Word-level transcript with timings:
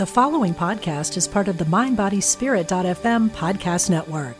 The 0.00 0.06
following 0.06 0.54
podcast 0.54 1.18
is 1.18 1.28
part 1.28 1.46
of 1.46 1.58
the 1.58 1.66
MindBodySpirit.fm 1.66 3.28
podcast 3.32 3.90
network. 3.90 4.34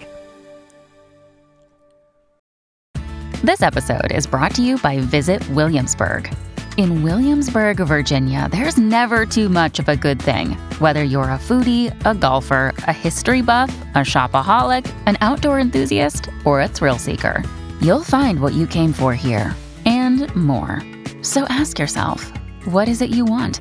This 3.44 3.60
episode 3.60 4.10
is 4.10 4.26
brought 4.26 4.54
to 4.54 4.62
you 4.62 4.78
by 4.78 5.00
Visit 5.00 5.46
Williamsburg. 5.50 6.34
In 6.78 7.02
Williamsburg, 7.02 7.76
Virginia, 7.76 8.48
there's 8.50 8.78
never 8.78 9.26
too 9.26 9.50
much 9.50 9.78
of 9.78 9.90
a 9.90 9.96
good 9.96 10.22
thing. 10.22 10.52
Whether 10.78 11.04
you're 11.04 11.24
a 11.24 11.38
foodie, 11.38 11.94
a 12.06 12.14
golfer, 12.14 12.72
a 12.86 12.92
history 12.94 13.42
buff, 13.42 13.70
a 13.94 13.98
shopaholic, 13.98 14.90
an 15.04 15.18
outdoor 15.20 15.60
enthusiast, 15.60 16.30
or 16.46 16.62
a 16.62 16.68
thrill 16.68 16.96
seeker, 16.96 17.44
you'll 17.82 18.02
find 18.02 18.40
what 18.40 18.54
you 18.54 18.66
came 18.66 18.94
for 18.94 19.14
here 19.14 19.54
and 19.84 20.34
more. 20.34 20.82
So 21.20 21.44
ask 21.50 21.78
yourself, 21.78 22.32
what 22.64 22.88
is 22.88 23.02
it 23.02 23.10
you 23.10 23.26
want? 23.26 23.60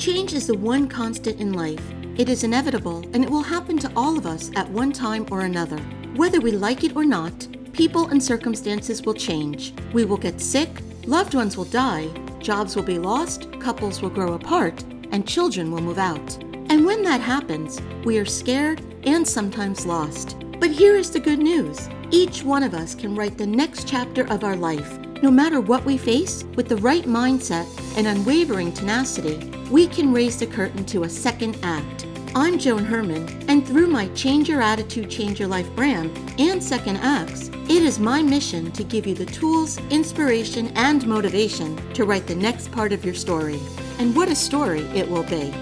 Change 0.00 0.32
is 0.32 0.46
the 0.46 0.56
one 0.56 0.88
constant 0.88 1.38
in 1.42 1.52
life. 1.52 1.82
It 2.16 2.30
is 2.30 2.42
inevitable 2.42 3.04
and 3.12 3.22
it 3.22 3.28
will 3.28 3.42
happen 3.42 3.76
to 3.80 3.92
all 3.94 4.16
of 4.16 4.24
us 4.24 4.50
at 4.56 4.66
one 4.70 4.92
time 4.92 5.26
or 5.30 5.42
another. 5.42 5.76
Whether 6.16 6.40
we 6.40 6.52
like 6.52 6.84
it 6.84 6.96
or 6.96 7.04
not, 7.04 7.46
people 7.74 8.08
and 8.08 8.22
circumstances 8.22 9.02
will 9.02 9.12
change. 9.12 9.74
We 9.92 10.06
will 10.06 10.16
get 10.16 10.40
sick, 10.40 10.70
loved 11.04 11.34
ones 11.34 11.58
will 11.58 11.66
die, 11.66 12.08
jobs 12.38 12.74
will 12.74 12.82
be 12.82 12.98
lost, 12.98 13.52
couples 13.60 14.00
will 14.00 14.08
grow 14.08 14.32
apart, 14.32 14.82
and 15.12 15.28
children 15.28 15.70
will 15.70 15.82
move 15.82 15.98
out. 15.98 16.34
And 16.70 16.86
when 16.86 17.02
that 17.02 17.20
happens, 17.20 17.78
we 18.02 18.18
are 18.18 18.24
scared 18.24 18.80
and 19.04 19.28
sometimes 19.28 19.84
lost. 19.84 20.34
But 20.60 20.70
here 20.70 20.96
is 20.96 21.10
the 21.10 21.20
good 21.20 21.40
news 21.40 21.90
each 22.10 22.42
one 22.42 22.62
of 22.62 22.72
us 22.72 22.94
can 22.94 23.14
write 23.14 23.36
the 23.36 23.46
next 23.46 23.86
chapter 23.86 24.26
of 24.32 24.44
our 24.44 24.56
life. 24.56 24.98
No 25.22 25.30
matter 25.30 25.60
what 25.60 25.84
we 25.84 25.98
face, 25.98 26.44
with 26.56 26.70
the 26.70 26.78
right 26.78 27.04
mindset 27.04 27.68
and 27.98 28.06
unwavering 28.06 28.72
tenacity, 28.72 29.59
we 29.70 29.86
can 29.86 30.12
raise 30.12 30.36
the 30.36 30.46
curtain 30.46 30.84
to 30.84 31.04
a 31.04 31.08
second 31.08 31.56
act. 31.62 32.04
I'm 32.34 32.58
Joan 32.58 32.84
Herman, 32.84 33.44
and 33.48 33.64
through 33.64 33.86
my 33.86 34.08
Change 34.08 34.48
Your 34.48 34.60
Attitude, 34.60 35.08
Change 35.08 35.38
Your 35.38 35.48
Life 35.48 35.70
brand 35.76 36.10
and 36.40 36.60
Second 36.60 36.96
Acts, 36.96 37.50
it 37.68 37.84
is 37.84 38.00
my 38.00 38.20
mission 38.20 38.72
to 38.72 38.82
give 38.82 39.06
you 39.06 39.14
the 39.14 39.26
tools, 39.26 39.78
inspiration, 39.90 40.72
and 40.74 41.06
motivation 41.06 41.76
to 41.92 42.04
write 42.04 42.26
the 42.26 42.34
next 42.34 42.72
part 42.72 42.92
of 42.92 43.04
your 43.04 43.14
story. 43.14 43.60
And 44.00 44.16
what 44.16 44.28
a 44.28 44.34
story 44.34 44.80
it 44.92 45.08
will 45.08 45.22
be! 45.22 45.54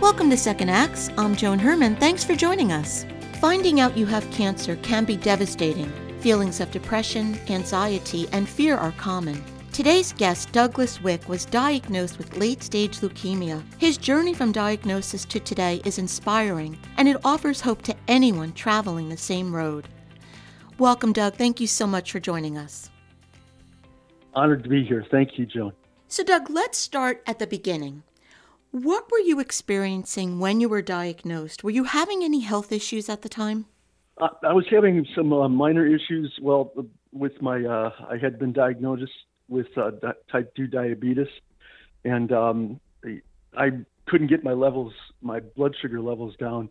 Welcome 0.00 0.30
to 0.30 0.36
Second 0.38 0.70
Acts. 0.70 1.10
I'm 1.18 1.36
Joan 1.36 1.58
Herman. 1.58 1.96
Thanks 1.96 2.24
for 2.24 2.34
joining 2.34 2.72
us. 2.72 3.04
Finding 3.38 3.80
out 3.80 3.98
you 3.98 4.06
have 4.06 4.30
cancer 4.30 4.76
can 4.76 5.04
be 5.04 5.18
devastating. 5.18 5.92
Feelings 6.26 6.58
of 6.58 6.72
depression, 6.72 7.38
anxiety, 7.50 8.26
and 8.32 8.48
fear 8.48 8.76
are 8.76 8.90
common. 8.90 9.40
Today's 9.72 10.12
guest, 10.12 10.50
Douglas 10.50 11.00
Wick, 11.00 11.28
was 11.28 11.44
diagnosed 11.44 12.18
with 12.18 12.36
late 12.36 12.64
stage 12.64 12.98
leukemia. 12.98 13.62
His 13.78 13.96
journey 13.96 14.34
from 14.34 14.50
diagnosis 14.50 15.24
to 15.26 15.38
today 15.38 15.80
is 15.84 15.98
inspiring, 15.98 16.76
and 16.96 17.06
it 17.06 17.24
offers 17.24 17.60
hope 17.60 17.82
to 17.82 17.94
anyone 18.08 18.52
traveling 18.54 19.08
the 19.08 19.16
same 19.16 19.54
road. 19.54 19.86
Welcome, 20.80 21.12
Doug. 21.12 21.36
Thank 21.36 21.60
you 21.60 21.68
so 21.68 21.86
much 21.86 22.10
for 22.10 22.18
joining 22.18 22.58
us. 22.58 22.90
Honored 24.34 24.64
to 24.64 24.68
be 24.68 24.84
here. 24.84 25.06
Thank 25.08 25.38
you, 25.38 25.46
Joan. 25.46 25.74
So, 26.08 26.24
Doug, 26.24 26.50
let's 26.50 26.76
start 26.76 27.22
at 27.28 27.38
the 27.38 27.46
beginning. 27.46 28.02
What 28.72 29.12
were 29.12 29.20
you 29.20 29.38
experiencing 29.38 30.40
when 30.40 30.58
you 30.58 30.68
were 30.68 30.82
diagnosed? 30.82 31.62
Were 31.62 31.70
you 31.70 31.84
having 31.84 32.24
any 32.24 32.40
health 32.40 32.72
issues 32.72 33.08
at 33.08 33.22
the 33.22 33.28
time? 33.28 33.66
I, 34.18 34.52
was 34.52 34.64
having 34.70 35.06
some 35.14 35.32
uh, 35.32 35.48
minor 35.48 35.86
issues. 35.86 36.32
Well, 36.40 36.72
with 37.12 37.40
my, 37.42 37.62
uh, 37.64 37.90
I 38.08 38.16
had 38.20 38.38
been 38.38 38.52
diagnosed 38.52 39.10
with 39.48 39.66
uh, 39.76 39.90
di- 39.90 40.12
type 40.32 40.54
2 40.56 40.66
diabetes, 40.68 41.26
and 42.04 42.32
um, 42.32 42.80
I 43.56 43.70
couldn't 44.06 44.28
get 44.28 44.42
my 44.42 44.52
levels, 44.52 44.92
my 45.20 45.40
blood 45.40 45.74
sugar 45.80 46.00
levels 46.00 46.34
down, 46.36 46.70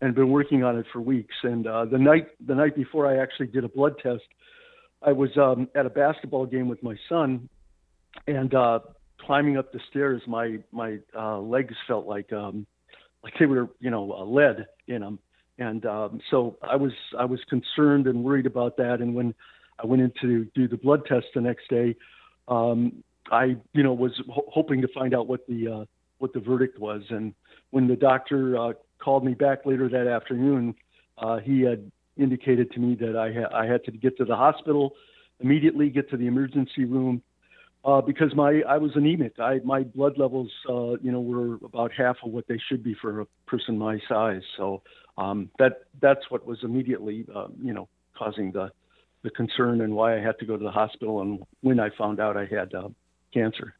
and 0.00 0.14
been 0.14 0.30
working 0.30 0.62
on 0.64 0.78
it 0.78 0.86
for 0.92 1.00
weeks. 1.00 1.34
And 1.42 1.66
uh, 1.66 1.84
the 1.84 1.98
night, 1.98 2.28
the 2.44 2.54
night 2.54 2.74
before 2.74 3.06
I 3.06 3.22
actually 3.22 3.48
did 3.48 3.64
a 3.64 3.68
blood 3.68 3.94
test, 4.02 4.24
I 5.02 5.12
was 5.12 5.30
um, 5.36 5.68
at 5.74 5.86
a 5.86 5.90
basketball 5.90 6.46
game 6.46 6.68
with 6.68 6.82
my 6.82 6.96
son, 7.08 7.48
and 8.26 8.54
uh, 8.54 8.80
climbing 9.20 9.58
up 9.58 9.72
the 9.72 9.80
stairs, 9.90 10.22
my 10.26 10.58
my 10.72 10.98
uh, 11.16 11.38
legs 11.38 11.74
felt 11.86 12.06
like 12.06 12.32
um, 12.32 12.66
like 13.22 13.34
they 13.38 13.46
were 13.46 13.68
you 13.78 13.90
know 13.90 14.12
uh, 14.12 14.24
lead 14.24 14.66
in 14.88 15.02
them, 15.02 15.18
and 15.58 15.84
um, 15.86 16.20
so 16.30 16.58
I 16.62 16.76
was 16.76 16.92
I 17.18 17.24
was 17.24 17.40
concerned 17.48 18.06
and 18.06 18.22
worried 18.22 18.46
about 18.46 18.76
that. 18.76 19.00
And 19.00 19.14
when 19.14 19.34
I 19.82 19.86
went 19.86 20.02
in 20.02 20.12
to 20.20 20.46
do 20.54 20.68
the 20.68 20.76
blood 20.76 21.06
test 21.06 21.26
the 21.34 21.40
next 21.40 21.68
day, 21.68 21.96
um, 22.48 23.02
I 23.30 23.56
you 23.72 23.82
know 23.82 23.94
was 23.94 24.12
ho- 24.30 24.48
hoping 24.52 24.80
to 24.82 24.88
find 24.88 25.14
out 25.14 25.26
what 25.26 25.46
the 25.46 25.68
uh, 25.68 25.84
what 26.18 26.32
the 26.32 26.40
verdict 26.40 26.78
was. 26.78 27.02
And 27.10 27.34
when 27.70 27.88
the 27.88 27.96
doctor 27.96 28.58
uh, 28.58 28.72
called 29.02 29.24
me 29.24 29.34
back 29.34 29.66
later 29.66 29.88
that 29.88 30.06
afternoon, 30.06 30.74
uh, 31.18 31.38
he 31.38 31.62
had 31.62 31.90
indicated 32.16 32.70
to 32.72 32.80
me 32.80 32.94
that 32.96 33.16
I 33.16 33.32
ha- 33.32 33.56
I 33.56 33.66
had 33.66 33.84
to 33.84 33.92
get 33.92 34.16
to 34.18 34.24
the 34.24 34.36
hospital 34.36 34.94
immediately, 35.40 35.90
get 35.90 36.08
to 36.10 36.16
the 36.16 36.26
emergency 36.26 36.84
room 36.84 37.22
uh, 37.86 38.00
because 38.00 38.34
my 38.34 38.62
I 38.68 38.78
was 38.78 38.90
anemic. 38.94 39.38
I 39.38 39.60
my 39.64 39.84
blood 39.84 40.18
levels, 40.18 40.50
uh, 40.68 40.96
you 41.02 41.12
know, 41.12 41.20
were 41.20 41.54
about 41.64 41.92
half 41.96 42.16
of 42.24 42.32
what 42.32 42.46
they 42.48 42.58
should 42.68 42.82
be 42.82 42.94
for 43.00 43.20
a 43.20 43.26
person 43.46 43.78
my 43.78 43.98
size. 44.08 44.42
So 44.56 44.82
um, 45.18 45.50
that 45.58 45.84
that's 46.00 46.30
what 46.30 46.46
was 46.46 46.58
immediately, 46.62 47.26
uh, 47.34 47.48
you 47.62 47.72
know, 47.72 47.88
causing 48.16 48.52
the 48.52 48.70
the 49.22 49.30
concern 49.30 49.80
and 49.80 49.94
why 49.94 50.16
I 50.16 50.20
had 50.20 50.38
to 50.38 50.46
go 50.46 50.56
to 50.56 50.62
the 50.62 50.70
hospital 50.70 51.20
and 51.20 51.42
when 51.60 51.80
I 51.80 51.90
found 51.90 52.20
out 52.20 52.36
I 52.36 52.44
had 52.44 52.74
uh, 52.74 52.88
cancer. 53.32 53.74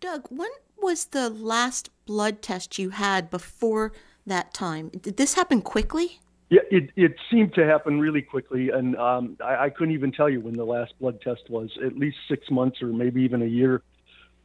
Doug, 0.00 0.26
when 0.28 0.50
was 0.80 1.06
the 1.06 1.30
last 1.30 1.90
blood 2.06 2.42
test 2.42 2.78
you 2.78 2.90
had 2.90 3.30
before 3.30 3.92
that 4.26 4.52
time? 4.52 4.88
Did 4.88 5.16
this 5.16 5.34
happen 5.34 5.62
quickly? 5.62 6.20
Yeah, 6.50 6.62
it, 6.70 6.90
it 6.96 7.14
seemed 7.30 7.54
to 7.54 7.64
happen 7.64 8.00
really 8.00 8.22
quickly, 8.22 8.70
and 8.70 8.96
um, 8.96 9.36
I, 9.42 9.66
I 9.66 9.70
couldn't 9.70 9.94
even 9.94 10.10
tell 10.10 10.28
you 10.28 10.40
when 10.40 10.54
the 10.54 10.64
last 10.64 10.92
blood 10.98 11.20
test 11.20 11.48
was. 11.48 11.70
At 11.84 11.96
least 11.96 12.16
six 12.28 12.50
months 12.50 12.82
or 12.82 12.88
maybe 12.88 13.22
even 13.22 13.42
a 13.42 13.46
year 13.46 13.82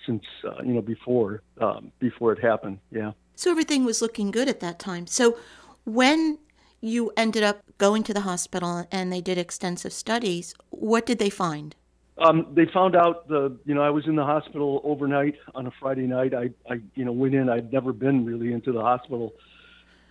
since 0.06 0.24
uh, 0.44 0.62
you 0.64 0.74
know 0.74 0.82
before 0.82 1.42
um, 1.60 1.92
before 2.00 2.32
it 2.32 2.40
happened. 2.40 2.80
Yeah. 2.92 3.14
So 3.36 3.50
everything 3.50 3.86
was 3.86 4.02
looking 4.02 4.30
good 4.32 4.48
at 4.48 4.60
that 4.60 4.78
time. 4.78 5.08
So 5.08 5.38
when 5.86 6.40
you 6.82 7.12
ended 7.16 7.44
up 7.44 7.62
going 7.78 8.04
to 8.04 8.14
the 8.14 8.22
hospital 8.22 8.86
and 8.92 9.12
they 9.12 9.22
did 9.22 9.38
extensive 9.38 9.94
studies, 9.94 10.54
what 10.70 11.06
did 11.06 11.20
they 11.20 11.30
find? 11.30 11.76
Um, 12.18 12.48
they 12.54 12.66
found 12.66 12.96
out 12.96 13.28
the 13.28 13.58
you 13.66 13.74
know 13.76 13.82
I 13.82 13.90
was 13.90 14.08
in 14.08 14.16
the 14.16 14.24
hospital 14.24 14.82
overnight 14.86 15.36
on 15.54 15.68
a 15.68 15.72
Friday 15.80 16.08
night. 16.08 16.34
I 16.34 16.50
I 16.70 16.80
you 16.96 17.04
know 17.04 17.12
went 17.12 17.36
in. 17.36 17.50
I'd 17.50 17.74
never 17.74 17.92
been 17.92 18.26
really 18.26 18.54
into 18.54 18.72
the 18.72 18.82
hospital 18.82 19.34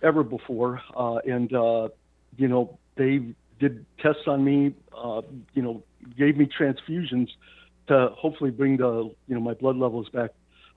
ever 0.03 0.23
before, 0.23 0.81
uh, 0.95 1.15
and 1.25 1.51
uh, 1.53 1.89
you 2.37 2.47
know 2.47 2.77
they 2.95 3.33
did 3.59 3.85
tests 3.99 4.27
on 4.27 4.43
me. 4.43 4.75
Uh, 4.95 5.23
you 5.55 5.63
know, 5.63 5.83
gave 6.15 6.37
me 6.37 6.47
transfusions 6.47 7.29
to 7.87 8.09
hopefully 8.15 8.51
bring 8.51 8.77
the 8.77 9.11
you 9.27 9.33
know 9.33 9.41
my 9.41 9.55
blood 9.55 9.77
levels 9.77 10.07
back 10.09 10.29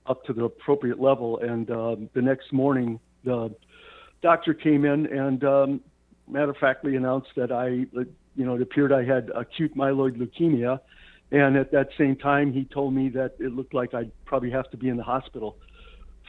up 0.07 0.23
to 0.25 0.33
the 0.33 0.45
appropriate 0.45 0.99
level. 0.99 1.37
And 1.37 1.69
um, 1.69 2.09
the 2.13 2.23
next 2.23 2.51
morning, 2.51 2.99
the 3.23 3.53
doctor 4.21 4.53
came 4.53 4.85
in 4.85 5.05
and 5.05 5.43
um, 5.43 5.81
matter 6.27 6.51
of 6.51 6.57
factly 6.57 6.95
announced 6.95 7.29
that 7.35 7.51
I 7.51 7.67
you 7.67 8.45
know 8.45 8.55
it 8.55 8.61
appeared 8.61 8.91
I 8.91 9.03
had 9.03 9.31
acute 9.35 9.75
myeloid 9.75 10.17
leukemia. 10.17 10.79
And 11.31 11.57
at 11.57 11.71
that 11.73 11.89
same 11.95 12.15
time, 12.15 12.53
he 12.53 12.65
told 12.65 12.93
me 12.93 13.09
that 13.09 13.35
it 13.39 13.53
looked 13.53 13.75
like 13.75 13.93
I'd 13.93 14.11
probably 14.25 14.49
have 14.49 14.69
to 14.71 14.77
be 14.77 14.89
in 14.89 14.97
the 14.97 15.03
hospital 15.03 15.57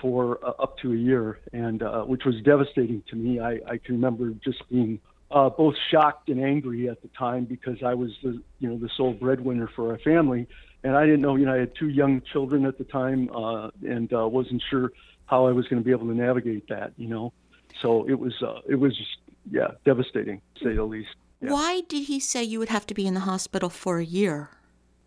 for 0.01 0.39
uh, 0.45 0.53
up 0.63 0.79
to 0.79 0.93
a 0.93 0.97
year, 0.97 1.41
and 1.53 1.83
uh, 1.83 2.03
which 2.03 2.25
was 2.25 2.35
devastating 2.43 3.03
to 3.09 3.17
me. 3.17 3.41
I, 3.41 3.61
I 3.67 3.79
can 3.79 3.95
remember 3.95 4.31
just 4.45 4.69
being 4.69 5.01
uh, 5.31 5.49
both 5.49 5.75
shocked 5.91 6.29
and 6.29 6.43
angry 6.43 6.89
at 6.89 7.03
the 7.03 7.09
time 7.09 7.45
because 7.45 7.83
I 7.83 7.95
was 7.95 8.11
the 8.23 8.43
you 8.59 8.69
know 8.69 8.79
the 8.79 8.91
sole 8.97 9.13
breadwinner 9.13 9.69
for 9.75 9.91
our 9.93 9.99
family, 9.99 10.47
and 10.85 10.97
I 10.97 11.07
didn't 11.07 11.23
know. 11.23 11.37
You 11.37 11.47
know, 11.47 11.55
I 11.55 11.59
had 11.61 11.75
two 11.75 11.89
young 11.89 12.23
children 12.33 12.67
at 12.67 12.79
the 12.79 12.85
time, 12.85 13.31
uh, 13.35 13.71
and 13.83 14.13
uh, 14.13 14.29
wasn't 14.29 14.63
sure 14.69 14.93
how 15.27 15.47
I 15.47 15.53
was 15.53 15.67
going 15.69 15.81
to 15.81 15.85
be 15.85 15.93
able 15.93 16.09
to 16.09 16.15
navigate 16.15 16.69
that. 16.69 16.93
You 16.97 17.09
know, 17.09 17.33
so 17.81 18.09
it 18.09 18.19
was 18.19 18.35
uh, 18.43 18.61
it 18.69 18.77
was 18.77 18.97
just 18.97 19.17
yeah 19.51 19.69
devastating 19.85 20.41
to 20.57 20.65
say 20.65 20.75
the 20.75 20.85
least. 20.85 21.11
Yeah. 21.41 21.53
Why 21.53 21.83
did 21.89 22.05
he 22.05 22.21
say 22.21 22.45
you 22.45 22.59
would 22.59 22.69
have 22.69 22.87
to 22.87 22.95
be 22.95 23.07
in 23.07 23.15
the 23.15 23.21
hospital 23.21 23.71
for 23.71 23.99
a 23.99 24.05
year? 24.05 24.51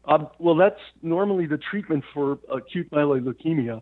Um, 0.05 0.27
well, 0.39 0.55
that's 0.55 0.79
normally 1.01 1.45
the 1.45 1.57
treatment 1.57 2.03
for 2.13 2.39
acute 2.51 2.89
myeloid 2.91 3.23
leukemia. 3.23 3.81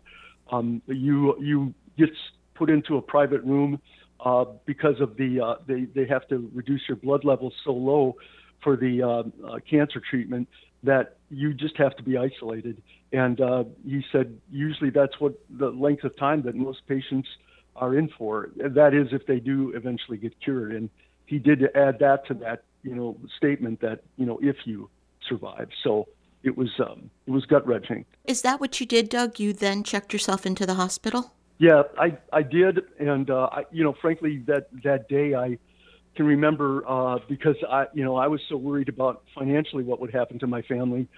Um, 0.50 0.82
you 0.86 1.36
you 1.40 1.74
get 1.98 2.10
put 2.54 2.70
into 2.70 2.96
a 2.96 3.02
private 3.02 3.42
room 3.42 3.80
uh, 4.20 4.44
because 4.66 5.00
of 5.00 5.16
the 5.16 5.40
uh, 5.40 5.54
they 5.66 5.86
they 5.94 6.06
have 6.06 6.28
to 6.28 6.50
reduce 6.54 6.82
your 6.88 6.96
blood 6.96 7.24
levels 7.24 7.54
so 7.64 7.72
low 7.72 8.16
for 8.62 8.76
the 8.76 9.02
uh, 9.02 9.08
uh 9.46 9.58
cancer 9.68 10.00
treatment 10.08 10.48
that 10.84 11.16
you 11.30 11.54
just 11.54 11.76
have 11.76 11.96
to 11.96 12.02
be 12.02 12.16
isolated. 12.16 12.82
And 13.12 13.40
uh, 13.40 13.64
he 13.84 14.04
said 14.10 14.38
usually 14.50 14.90
that's 14.90 15.18
what 15.20 15.34
the 15.50 15.68
length 15.68 16.04
of 16.04 16.16
time 16.16 16.42
that 16.42 16.54
most 16.54 16.86
patients 16.86 17.28
are 17.76 17.96
in 17.96 18.08
for. 18.18 18.50
That 18.56 18.94
is 18.94 19.08
if 19.12 19.26
they 19.26 19.40
do 19.40 19.72
eventually 19.74 20.18
get 20.18 20.38
cured. 20.40 20.72
And 20.74 20.90
he 21.26 21.38
did 21.38 21.64
add 21.74 21.98
that 22.00 22.26
to 22.26 22.34
that 22.34 22.64
you 22.82 22.94
know 22.94 23.16
statement 23.36 23.80
that 23.80 24.00
you 24.16 24.26
know 24.26 24.38
if 24.42 24.56
you 24.64 24.90
survive. 25.28 25.68
So 25.82 26.08
it 26.42 26.56
was 26.56 26.70
um, 26.80 27.10
it 27.26 27.30
was 27.30 27.46
gut 27.46 27.66
wrenching. 27.66 28.04
Is 28.24 28.42
that 28.42 28.60
what 28.60 28.80
you 28.80 28.86
did, 28.86 29.08
Doug? 29.08 29.38
You 29.38 29.52
then 29.52 29.84
checked 29.84 30.12
yourself 30.12 30.44
into 30.44 30.66
the 30.66 30.74
hospital? 30.74 31.32
Yeah, 31.58 31.82
I 31.98 32.18
I 32.32 32.42
did, 32.42 32.80
and 32.98 33.30
uh, 33.30 33.48
I, 33.52 33.64
you 33.70 33.84
know, 33.84 33.94
frankly, 34.00 34.42
that 34.46 34.68
that 34.82 35.08
day 35.08 35.34
I 35.34 35.58
can 36.16 36.26
remember 36.26 36.84
uh, 36.86 37.18
because 37.28 37.56
I 37.68 37.86
you 37.94 38.04
know 38.04 38.16
I 38.16 38.26
was 38.26 38.40
so 38.48 38.56
worried 38.56 38.88
about 38.88 39.22
financially 39.34 39.84
what 39.84 40.00
would 40.00 40.12
happen 40.12 40.38
to 40.40 40.46
my 40.46 40.62
family. 40.62 41.08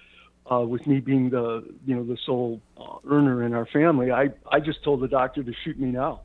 Uh, 0.51 0.59
with 0.59 0.85
me 0.85 0.99
being 0.99 1.31
the 1.31 1.67
you 1.87 1.95
know 1.95 2.03
the 2.03 2.17
sole 2.23 2.61
uh, 2.77 2.97
earner 3.09 3.41
in 3.41 3.53
our 3.53 3.65
family, 3.65 4.11
I 4.11 4.29
I 4.51 4.59
just 4.59 4.83
told 4.83 5.01
the 5.01 5.07
doctor 5.07 5.41
to 5.41 5.53
shoot 5.63 5.79
me 5.79 5.87
now 5.87 6.21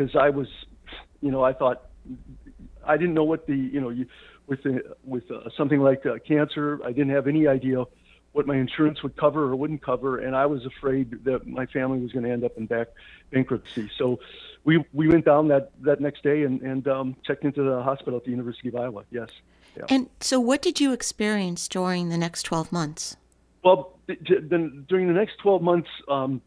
because 0.00 0.16
I 0.16 0.30
was, 0.30 0.48
you 1.20 1.30
know, 1.30 1.44
I 1.44 1.52
thought 1.52 1.82
I 2.84 2.96
didn't 2.96 3.14
know 3.14 3.24
what 3.24 3.46
the 3.46 3.56
you 3.56 3.80
know 3.80 3.90
you, 3.90 4.06
with 4.46 4.62
the, 4.62 4.96
with 5.04 5.30
uh, 5.30 5.50
something 5.56 5.80
like 5.80 6.06
uh, 6.06 6.18
cancer, 6.26 6.80
I 6.84 6.92
didn't 6.92 7.10
have 7.10 7.26
any 7.26 7.46
idea 7.46 7.84
what 8.32 8.46
my 8.46 8.56
insurance 8.56 9.02
would 9.02 9.16
cover 9.16 9.44
or 9.44 9.56
wouldn't 9.56 9.82
cover, 9.82 10.18
and 10.18 10.34
I 10.34 10.46
was 10.46 10.64
afraid 10.64 11.24
that 11.24 11.46
my 11.46 11.66
family 11.66 11.98
was 11.98 12.12
going 12.12 12.24
to 12.24 12.30
end 12.30 12.44
up 12.44 12.56
in 12.56 12.66
back 12.66 12.88
bankruptcy. 13.30 13.90
So 13.96 14.20
we 14.64 14.82
we 14.92 15.08
went 15.08 15.26
down 15.26 15.48
that 15.48 15.72
that 15.82 16.00
next 16.00 16.22
day 16.22 16.44
and 16.44 16.62
and 16.62 16.88
um, 16.88 17.16
checked 17.24 17.44
into 17.44 17.62
the 17.62 17.82
hospital 17.82 18.16
at 18.16 18.24
the 18.24 18.30
University 18.30 18.68
of 18.68 18.76
Iowa. 18.76 19.04
Yes. 19.10 19.28
Yeah. 19.76 19.84
And 19.88 20.08
so, 20.20 20.40
what 20.40 20.62
did 20.62 20.80
you 20.80 20.92
experience 20.92 21.68
during 21.68 22.08
the 22.08 22.18
next 22.18 22.42
12 22.42 22.72
months? 22.72 23.16
Well, 23.62 23.96
then 24.08 24.84
during 24.88 25.06
the 25.06 25.12
next 25.12 25.38
12 25.38 25.62
months, 25.62 25.88
um, 26.08 26.40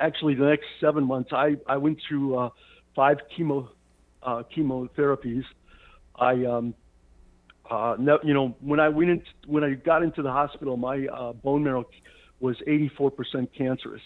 actually 0.00 0.34
the 0.34 0.46
next 0.46 0.66
seven 0.80 1.04
months, 1.04 1.30
I 1.32 1.56
I 1.66 1.76
went 1.76 1.98
through 2.08 2.36
uh, 2.36 2.50
five 2.94 3.18
chemo 3.36 3.68
uh, 4.22 4.42
chemotherapies. 4.56 5.44
I 6.16 6.44
um, 6.44 6.74
uh, 7.70 7.96
no, 7.98 8.18
you 8.22 8.34
know, 8.34 8.56
when 8.60 8.80
I 8.80 8.88
went 8.88 9.10
in, 9.10 9.22
when 9.46 9.62
I 9.62 9.74
got 9.74 10.02
into 10.02 10.22
the 10.22 10.30
hospital, 10.30 10.76
my 10.76 11.06
uh, 11.06 11.32
bone 11.32 11.64
marrow 11.64 11.84
was 12.40 12.56
84% 12.66 13.48
cancerous, 13.56 14.00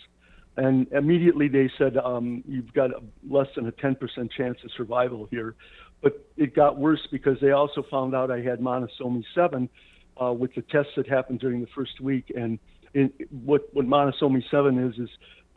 and 0.57 0.87
immediately 0.93 1.49
they 1.49 1.71
said 1.79 1.97
um, 1.97 2.43
you've 2.47 2.73
got 2.73 2.91
less 3.29 3.47
than 3.55 3.67
a 3.69 3.73
10% 3.73 3.97
chance 4.37 4.59
of 4.65 4.71
survival 4.77 5.29
here. 5.31 5.55
But 6.03 6.27
it 6.37 6.55
got 6.55 6.79
worse 6.79 7.07
because 7.13 7.37
they 7.41 7.53
also 7.53 7.85
found 7.89 8.15
out 8.15 8.31
I 8.31 8.41
had 8.41 8.59
monosomy 8.59 9.23
7 9.35 9.69
uh, 10.21 10.33
with 10.33 10.53
the 10.55 10.63
tests 10.63 10.93
that 10.97 11.09
happened 11.09 11.39
during 11.39 11.61
the 11.61 11.69
first 11.75 12.01
week. 12.01 12.33
And 12.35 12.59
what 13.31 13.69
what 13.73 13.87
monosomy 13.87 14.43
7 14.51 14.79
is 14.79 14.99
is 14.99 15.09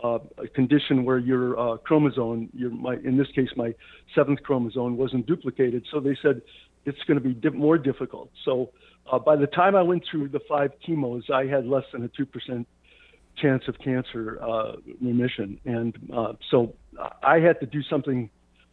uh, 0.03 0.19
a 0.38 0.47
condition 0.47 1.06
where 1.06 1.18
your 1.18 1.57
uh, 1.59 1.77
chromosome, 1.77 2.50
your 2.53 2.71
my 2.71 2.95
in 2.95 3.18
this 3.18 3.27
case 3.36 3.50
my 3.56 3.74
seventh 4.13 4.42
chromosome 4.44 4.97
wasn't 4.97 5.25
duplicated. 5.25 5.86
So 5.92 6.00
they 6.00 6.18
said 6.21 6.42
it's 6.86 7.01
going 7.07 7.19
to 7.19 7.24
be 7.24 7.33
di- 7.33 7.50
more 7.50 7.77
difficult. 7.77 8.30
So 8.44 8.71
uh, 9.12 9.19
by 9.19 9.36
the 9.36 9.47
time 9.47 9.75
I 9.75 9.81
went 9.81 10.03
through 10.09 10.30
the 10.30 10.42
five 10.47 10.71
chemos, 10.86 11.30
I 11.30 11.45
had 11.45 11.65
less 11.65 11.86
than 11.92 12.03
a 12.03 12.07
two 12.09 12.25
percent 12.25 12.68
chance 13.38 13.63
of 13.68 13.77
cancer 13.80 14.39
uh, 14.42 14.74
remission, 15.01 15.59
and 15.65 15.98
uh, 16.13 16.33
so 16.51 16.74
I 17.24 17.39
had 17.39 17.59
to 17.59 17.65
do 17.65 17.81
something. 17.83 18.30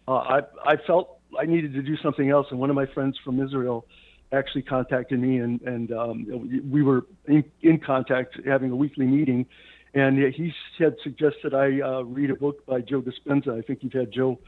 Uh, 0.07 0.13
I 0.17 0.41
I 0.65 0.77
felt 0.87 1.19
I 1.39 1.47
needed 1.47 1.73
to 1.75 1.83
do 1.83 1.97
something 1.99 2.31
else, 2.31 2.47
and 2.51 2.59
one 2.61 2.71
of 2.71 2.77
my 2.77 2.87
friends 2.87 3.19
from 3.25 3.41
Israel 3.43 3.87
actually 4.33 4.63
contacted 4.63 5.21
me, 5.21 5.39
and 5.39 5.61
and 5.63 5.93
um, 5.93 6.71
we 6.71 6.83
were 6.83 7.07
in, 7.27 7.45
in 7.63 7.79
contact, 7.79 8.39
having 8.47 8.71
a 8.71 8.77
weekly 8.77 9.07
meeting. 9.07 9.47
And 9.95 10.19
he 10.19 10.55
had 10.79 10.97
suggested 11.03 11.53
I 11.55 11.81
uh, 11.81 12.03
read 12.03 12.31
a 12.31 12.35
book 12.35 12.65
by 12.65 12.81
Joe 12.81 13.03
Dispenza. 13.03 13.59
I 13.59 13.63
think 13.63 13.81
you've 13.83 13.93
had 13.93 14.11
Joe 14.11 14.39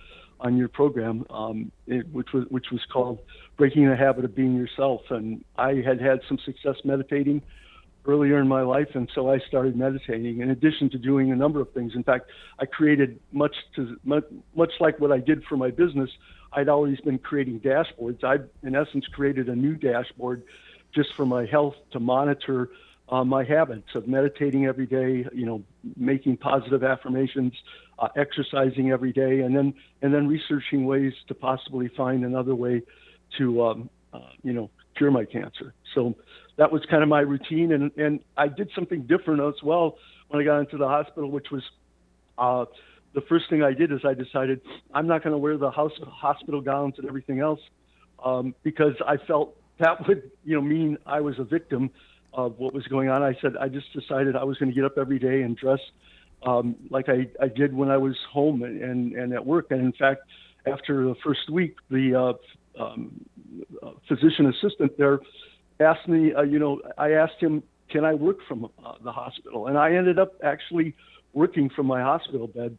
on 0.41 0.56
your 0.56 0.69
program, 0.69 1.26
um, 1.31 1.70
it, 1.87 2.06
which 2.12 2.32
was 2.32 2.44
which 2.49 2.70
was 2.73 2.81
called 2.91 3.19
"Breaking 3.56 3.88
the 3.88 3.96
Habit 3.96 4.25
of 4.25 4.35
Being 4.35 4.56
Yourself." 4.56 5.02
And 5.11 5.44
I 5.56 5.82
had 5.85 6.00
had 6.00 6.20
some 6.29 6.38
success 6.44 6.76
meditating 6.85 7.43
earlier 8.06 8.38
in 8.38 8.49
my 8.49 8.62
life, 8.62 8.88
and 8.94 9.11
so 9.14 9.31
I 9.31 9.38
started 9.38 9.76
meditating. 9.76 10.41
In 10.41 10.50
addition 10.50 10.91
to 10.91 10.99
doing 10.99 11.31
a 11.31 11.37
number 11.37 11.61
of 11.61 11.70
things, 11.73 11.93
in 11.94 12.02
fact, 12.02 12.31
I 12.58 12.67
created 12.67 13.20
much 13.32 13.55
to 13.76 13.99
much, 14.05 14.25
much 14.55 14.73
like 14.81 14.99
what 14.99 15.12
I 15.12 15.19
did 15.19 15.44
for 15.44 15.56
my 15.56 15.70
business. 15.70 16.11
I'd 16.52 16.69
always 16.69 17.00
been 17.00 17.19
creating 17.19 17.61
dashboards. 17.61 18.25
I, 18.25 18.37
in 18.67 18.75
essence, 18.76 19.06
created 19.08 19.49
a 19.49 19.56
new 19.56 19.75
dashboard 19.75 20.43
just 20.94 21.12
for 21.14 21.26
my 21.26 21.44
health 21.44 21.75
to 21.91 22.00
monitor 22.00 22.70
uh, 23.09 23.25
my 23.25 23.45
habits 23.45 23.89
of 23.95 24.09
meditating 24.09 24.67
every 24.67 24.87
day, 24.87 25.27
you 25.35 25.45
know, 25.45 25.62
making 25.97 26.37
positive 26.39 26.83
affirmations, 26.83 27.53
uh, 27.99 28.09
exercising 28.17 28.91
every 28.91 29.12
day, 29.12 29.41
and 29.41 29.55
then 29.55 29.75
and 30.03 30.12
then 30.15 30.27
researching 30.27 30.87
ways 30.87 31.12
to 31.29 31.35
possibly 31.35 31.89
find 31.89 32.25
another 32.25 32.55
way 32.55 32.83
to 33.39 33.65
um, 33.65 33.91
uh, 34.12 34.21
you 34.43 34.53
know 34.53 34.71
cure 34.97 35.11
my 35.11 35.25
cancer. 35.25 35.75
So 35.95 36.15
that 36.56 36.73
was 36.73 36.83
kind 36.91 37.03
of 37.03 37.09
my 37.09 37.21
routine, 37.21 37.73
and 37.73 37.91
and 37.97 38.21
I 38.37 38.49
did 38.49 38.71
something 38.75 39.03
different 39.03 39.43
as 39.43 39.62
well 39.62 39.99
when 40.29 40.41
I 40.41 40.45
got 40.45 40.61
into 40.61 40.77
the 40.77 40.89
hospital, 40.89 41.31
which 41.31 41.51
was. 41.51 41.62
Uh, 42.37 42.65
the 43.15 43.21
first 43.21 43.49
thing 43.49 43.62
I 43.62 43.75
did 43.75 43.93
is 43.93 44.01
I 44.05 44.15
decided 44.15 44.61
I'm 44.93 45.06
not 45.06 45.23
going 45.23 45.31
to 45.35 45.39
wear 45.39 45.56
the 45.56 45.71
house, 45.71 45.93
hospital 46.05 46.61
gowns 46.61 46.95
and 46.99 47.06
everything 47.06 47.39
else 47.39 47.61
um, 48.25 48.56
because 48.65 48.95
I 49.06 49.19
felt 49.19 49.56
that 49.79 50.06
would, 50.09 50.31
you 50.45 50.56
know, 50.56 50.61
mean 50.61 50.99
I 51.06 51.21
was 51.21 51.39
a 51.39 51.45
victim 51.45 51.91
of 52.35 52.59
what 52.59 52.75
was 52.75 52.85
going 52.89 53.09
on. 53.09 53.23
I 53.23 53.35
said 53.41 53.57
I 53.59 53.69
just 53.69 53.93
decided 53.93 54.37
I 54.37 54.45
was 54.45 54.59
going 54.59 54.71
to 54.71 54.75
get 54.75 54.85
up 54.85 54.99
every 54.99 55.19
day 55.19 55.43
and 55.43 55.57
dress 55.57 55.81
um, 56.47 56.77
like 56.91 57.09
I, 57.09 57.29
I 57.43 57.49
did 57.49 57.75
when 57.75 57.91
I 57.91 57.97
was 57.97 58.17
home 58.31 58.63
and, 58.63 58.82
and, 58.82 59.13
and 59.15 59.32
at 59.32 59.44
work. 59.44 59.67
And 59.70 59.81
in 59.81 59.93
fact, 59.93 60.23
after 60.67 61.05
the 61.05 61.15
first 61.25 61.51
week, 61.51 61.77
the 61.91 62.37
uh, 62.79 62.82
um, 62.82 63.25
uh, 63.82 63.91
physician 64.08 64.47
assistant 64.47 64.97
there 64.99 65.20
asked 65.81 66.08
me, 66.08 66.35
uh, 66.35 66.43
you 66.43 66.58
know, 66.58 66.81
I 66.99 67.13
asked 67.13 67.41
him, 67.41 67.63
can 67.91 68.05
I 68.05 68.15
work 68.15 68.39
from 68.49 68.67
uh, 68.85 68.94
the 69.03 69.13
hospital? 69.13 69.67
And 69.69 69.79
I 69.79 69.94
ended 69.94 70.19
up 70.19 70.32
actually 70.43 70.94
working 71.32 71.70
from 71.70 71.87
my 71.87 72.01
hospital 72.01 72.47
bed 72.47 72.77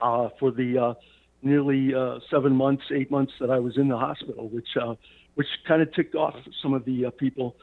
uh, 0.00 0.28
for 0.38 0.50
the 0.50 0.78
uh, 0.78 0.94
nearly 1.42 1.94
uh, 1.94 2.18
seven 2.30 2.54
months, 2.54 2.84
eight 2.94 3.10
months 3.10 3.32
that 3.40 3.50
I 3.50 3.58
was 3.58 3.76
in 3.76 3.88
the 3.88 3.98
hospital, 3.98 4.48
which 4.48 4.68
uh, 4.80 4.94
which 5.34 5.46
kind 5.66 5.82
of 5.82 5.92
ticked 5.94 6.16
off 6.16 6.34
some 6.62 6.74
of 6.74 6.84
the 6.84 7.06
uh, 7.06 7.10
people 7.10 7.56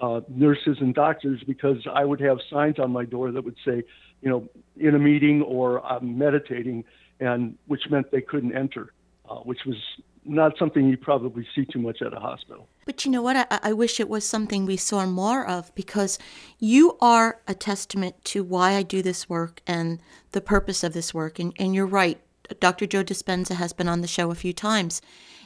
uh, 0.00 0.20
nurses 0.28 0.78
and 0.80 0.94
doctors 0.94 1.42
because 1.46 1.78
I 1.92 2.04
would 2.04 2.20
have 2.20 2.38
signs 2.50 2.78
on 2.78 2.90
my 2.90 3.04
door 3.04 3.30
that 3.30 3.44
would 3.44 3.56
say, 3.64 3.84
you 4.20 4.28
know, 4.28 4.48
in 4.76 4.94
a 4.94 4.98
meeting 4.98 5.42
or 5.42 5.84
I'm 5.84 6.18
meditating, 6.18 6.84
and 7.20 7.56
which 7.66 7.82
meant 7.90 8.10
they 8.10 8.20
couldn't 8.20 8.54
enter, 8.56 8.92
uh, 9.28 9.36
which 9.36 9.60
was 9.66 9.76
not 10.24 10.56
something 10.58 10.88
you 10.88 10.96
probably 10.96 11.46
see 11.54 11.64
too 11.64 11.80
much 11.80 12.00
at 12.02 12.12
a 12.12 12.20
hospital. 12.20 12.68
But 12.86 13.04
you 13.04 13.10
know 13.10 13.22
what? 13.22 13.36
I, 13.36 13.58
I, 13.62 13.72
wish 13.72 13.98
it 13.98 14.08
was 14.08 14.24
something 14.24 14.66
we 14.66 14.76
saw 14.76 15.04
more 15.06 15.46
of 15.46 15.74
because 15.74 16.18
you 16.58 16.96
are 17.00 17.40
a 17.48 17.54
testament 17.54 18.24
to 18.26 18.44
why 18.44 18.74
I 18.74 18.82
do 18.82 19.02
this 19.02 19.28
work 19.28 19.60
and 19.66 20.00
the 20.30 20.40
purpose 20.40 20.84
of 20.84 20.92
this 20.92 21.12
work. 21.12 21.38
And, 21.38 21.52
and 21.58 21.74
you're 21.74 21.86
right. 21.86 22.20
Dr. 22.60 22.86
Joe 22.86 23.02
Dispenza 23.02 23.54
has 23.54 23.72
been 23.72 23.88
on 23.88 24.00
the 24.00 24.06
show 24.06 24.30
a 24.30 24.36
few 24.36 24.52
times. 24.52 25.02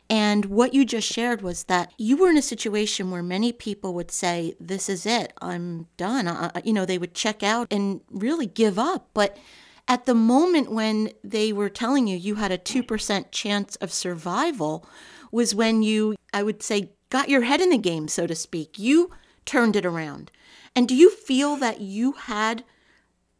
And 0.08 0.44
what 0.46 0.72
you 0.72 0.84
just 0.84 1.12
shared 1.12 1.42
was 1.42 1.64
that 1.64 1.92
you 1.98 2.16
were 2.16 2.30
in 2.30 2.36
a 2.36 2.42
situation 2.42 3.10
where 3.10 3.22
many 3.22 3.52
people 3.52 3.92
would 3.94 4.10
say, 4.10 4.54
This 4.60 4.88
is 4.88 5.04
it, 5.04 5.32
I'm 5.42 5.88
done. 5.96 6.28
I, 6.28 6.50
you 6.64 6.72
know, 6.72 6.84
they 6.84 6.98
would 6.98 7.14
check 7.14 7.42
out 7.42 7.66
and 7.70 8.00
really 8.10 8.46
give 8.46 8.78
up. 8.78 9.08
But 9.14 9.36
at 9.88 10.06
the 10.06 10.14
moment 10.14 10.70
when 10.70 11.10
they 11.24 11.52
were 11.52 11.68
telling 11.68 12.06
you 12.06 12.16
you 12.16 12.36
had 12.36 12.52
a 12.52 12.58
2% 12.58 13.30
chance 13.30 13.76
of 13.76 13.92
survival, 13.92 14.86
was 15.32 15.54
when 15.54 15.82
you, 15.82 16.14
I 16.32 16.42
would 16.42 16.62
say, 16.62 16.90
got 17.10 17.28
your 17.28 17.42
head 17.42 17.60
in 17.60 17.70
the 17.70 17.78
game, 17.78 18.08
so 18.08 18.26
to 18.26 18.34
speak. 18.34 18.78
You 18.78 19.10
turned 19.44 19.76
it 19.76 19.86
around. 19.86 20.30
And 20.74 20.88
do 20.88 20.94
you 20.94 21.10
feel 21.10 21.56
that 21.56 21.80
you 21.80 22.12
had 22.12 22.64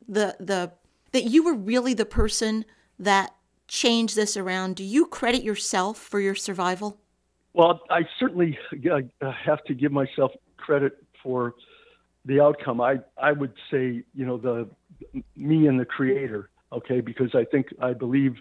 the, 0.09 0.37
the, 0.41 0.73
that 1.13 1.25
you 1.25 1.45
were 1.45 1.55
really 1.55 1.95
the 1.95 2.05
person 2.05 2.65
that 2.99 3.36
change 3.69 4.15
this 4.15 4.37
around? 4.37 4.77
Do 4.77 4.85
you 4.85 5.07
credit 5.07 5.43
yourself 5.43 5.99
for 5.99 6.21
your 6.21 6.35
survival? 6.35 6.99
Well, 7.53 7.81
I 7.91 8.03
certainly 8.21 8.59
uh, 8.91 9.33
have 9.33 9.65
to 9.65 9.75
give 9.75 9.93
myself 9.93 10.33
credit 10.57 11.03
for 11.23 11.55
the 12.27 12.41
outcome, 12.41 12.81
I 12.81 12.99
I 13.17 13.33
would 13.33 13.55
say 13.71 14.03
you 14.15 14.27
know 14.27 14.37
the 14.37 14.69
me 15.37 15.67
and 15.69 15.79
the 15.81 15.85
creator, 15.85 16.51
okay, 16.73 17.01
because 17.01 17.35
I 17.35 17.45
think 17.45 17.69
I 17.81 17.93
believe 17.93 18.35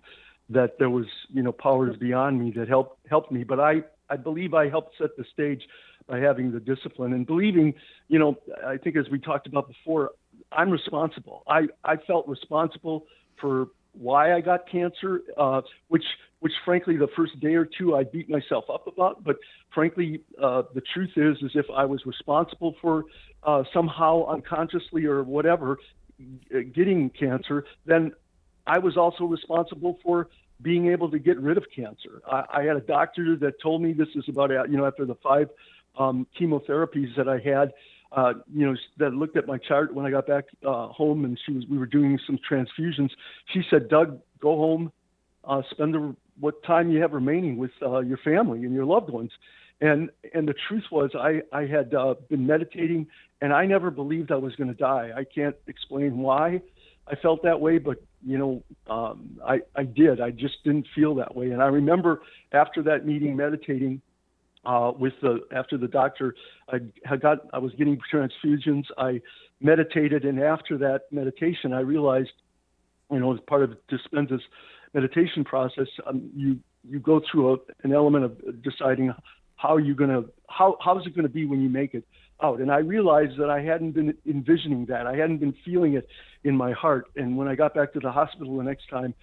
that 0.50 0.77
there 0.79 0.89
was 0.89 1.05
you 1.32 1.44
know 1.44 1.51
powers 1.51 1.96
beyond 1.96 2.39
me 2.39 2.51
that 2.51 2.67
helped 2.67 3.08
helped 3.08 3.32
me, 3.32 3.44
but 3.44 3.60
I 3.60 3.84
I 4.10 4.17
believe 4.17 4.53
I 4.53 4.70
helped 4.70 4.98
set 4.98 5.15
the 5.17 5.25
stage 5.32 5.62
by 6.08 6.20
having 6.20 6.51
the 6.51 6.60
discipline 6.60 7.13
and 7.13 7.25
believing, 7.25 7.74
you 8.10 8.20
know, 8.20 8.38
I 8.63 8.77
think 8.77 8.96
as 8.96 9.10
we 9.10 9.17
talked 9.17 9.48
about 9.48 9.67
before, 9.67 10.12
I'm 10.51 10.72
responsible. 10.72 11.44
I 11.48 11.67
I 11.84 11.98
felt 11.98 12.27
responsible 12.27 13.05
for 13.39 13.67
why 13.98 14.36
I 14.36 14.42
got 14.42 14.70
cancer, 14.70 15.22
uh, 15.38 15.62
which 15.88 16.04
which 16.40 16.54
frankly 16.64 16.98
the 16.98 17.08
first 17.16 17.40
day 17.40 17.56
or 17.56 17.66
two 17.66 17.96
I 17.96 18.04
beat 18.04 18.30
myself 18.30 18.66
up 18.70 18.88
about. 18.88 19.24
But 19.24 19.38
frankly, 19.74 20.22
uh, 20.42 20.64
the 20.74 20.82
truth 20.94 21.12
is, 21.16 21.38
is 21.42 21.52
if 21.56 21.66
I 21.75 21.86
was 21.86 22.06
responsible 22.06 22.75
for 22.82 23.06
uh, 23.44 23.64
somehow 23.74 24.25
unconsciously 24.28 25.06
or 25.06 25.24
whatever 25.24 25.80
getting 26.50 27.10
cancer, 27.10 27.66
then 27.86 28.12
I 28.68 28.80
was 28.80 28.98
also 28.98 29.25
responsible 29.25 30.00
for 30.04 30.30
being 30.62 30.88
able 30.88 31.10
to 31.12 31.20
get 31.20 31.40
rid 31.40 31.58
of 31.58 31.66
cancer. 31.75 32.22
I, 32.30 32.44
I 32.54 32.64
had 32.64 32.78
a 32.78 32.82
doctor 32.82 33.36
that 33.38 33.60
told 33.62 33.82
me 33.82 33.94
this 33.94 34.08
is 34.16 34.25
about 34.30 34.52
you 34.70 34.78
know 34.78 34.86
after 34.86 35.06
the 35.06 35.16
five 35.16 35.50
um, 35.98 36.28
chemotherapies 36.40 37.16
that 37.18 37.28
I 37.28 37.40
had. 37.40 37.74
Uh, 38.12 38.33
you 38.53 38.65
know, 38.65 38.75
that 38.97 39.13
looked 39.13 39.35
at 39.35 39.47
my 39.47 39.57
chart 39.57 39.93
when 39.93 40.05
I 40.05 40.12
got 40.12 40.27
back 40.27 40.45
uh, 40.65 40.88
home, 40.88 41.25
and 41.25 41.39
she 41.45 41.53
was 41.53 41.65
we 41.69 41.77
were 41.77 41.85
doing 41.85 42.19
some 42.25 42.39
transfusions. 42.50 43.09
She 43.53 43.62
said, 43.69 43.89
"Doug, 43.89 44.19
go 44.39 44.55
home, 44.55 44.91
uh, 45.43 45.62
spend 45.71 45.93
the 45.93 46.15
what 46.39 46.63
time 46.63 46.91
you 46.91 47.01
have 47.01 47.13
remaining 47.13 47.57
with 47.57 47.71
uh, 47.81 48.00
your 48.00 48.17
family 48.17 48.63
and 48.63 48.74
your 48.74 48.85
loved 48.85 49.09
ones." 49.09 49.31
And 49.81 50.09
and 50.33 50.47
the 50.47 50.55
truth 50.67 50.85
was, 50.91 51.12
I 51.15 51.41
I 51.51 51.65
had 51.65 51.93
uh, 51.93 52.15
been 52.29 52.47
meditating, 52.47 53.07
and 53.41 53.51
I 53.51 53.65
never 53.65 53.91
believed 53.91 54.31
I 54.31 54.38
was 54.38 54.55
going 54.55 54.69
to 54.69 54.75
die. 54.75 55.12
I 55.15 55.24
can't 55.24 55.55
explain 55.67 56.19
why 56.19 56.62
I 57.07 57.15
felt 57.15 57.43
that 57.43 57.59
way, 57.59 57.77
but 57.77 57.97
you 58.25 58.38
know, 58.38 58.63
um, 58.89 59.39
I 59.45 59.59
I 59.75 59.83
did. 59.83 60.21
I 60.21 60.31
just 60.31 60.63
didn't 60.63 60.88
feel 60.95 61.15
that 61.15 61.35
way. 61.35 61.51
And 61.51 61.62
I 61.62 61.67
remember 61.67 62.21
after 62.51 62.81
that 62.83 63.05
meeting, 63.05 63.35
meditating 63.35 64.01
uh, 64.65 64.91
with 64.98 65.13
the 65.22 65.41
after 65.51 65.77
the 65.77 65.88
doctor, 65.88 66.36
I 66.69 66.79
had 67.03 67.22
got 67.22 67.39
I 67.53 67.60
was 67.60 67.74
getting 67.74 68.00
transfusions. 68.12 68.86
I 68.98 69.22
meditated, 69.62 70.25
and 70.25 70.39
after 70.39 70.77
that 70.79 71.03
meditation, 71.12 71.74
I 71.74 71.79
realized, 71.79 72.31
you 73.12 73.19
know, 73.19 73.34
as 73.34 73.39
part 73.48 73.63
of 73.63 73.77
Dispenza's 73.89 74.43
meditation 74.93 75.43
process, 75.43 75.88
um, 76.07 76.29
you 76.36 76.60
you 76.88 77.00
go 77.00 77.22
through 77.31 77.53
a, 77.53 77.57
an 77.84 77.93
element 77.93 78.25
of 78.25 78.63
deciding 78.63 79.13
how 79.55 79.77
you're 79.77 79.95
gonna 79.95 80.24
how 80.50 80.77
how 80.84 81.00
is 81.00 81.05
it 81.05 81.15
gonna 81.15 81.29
be 81.29 81.45
when 81.45 81.62
you 81.62 81.69
make 81.69 81.93
it 81.93 82.05
out. 82.41 82.60
And 82.60 82.72
I 82.72 82.79
realized 82.79 83.38
that 83.39 83.50
I 83.50 83.62
hadn't 83.62 83.91
been 83.91 84.13
envisioning 84.25 84.86
that. 84.88 85.07
I 85.07 85.15
hadn't 85.15 85.38
been 85.38 85.55
feeling 85.63 85.93
it 85.93 86.07
in 86.43 86.55
my 86.55 86.74
heart. 86.74 87.07
And 87.15 87.38
when 87.38 87.48
I 87.48 87.55
got 87.55 87.74
back 87.74 87.93
to 87.93 88.00
the 88.00 88.12
hospital 88.12 88.57
the 88.57 88.63
next 88.63 88.89
time, 88.89 89.13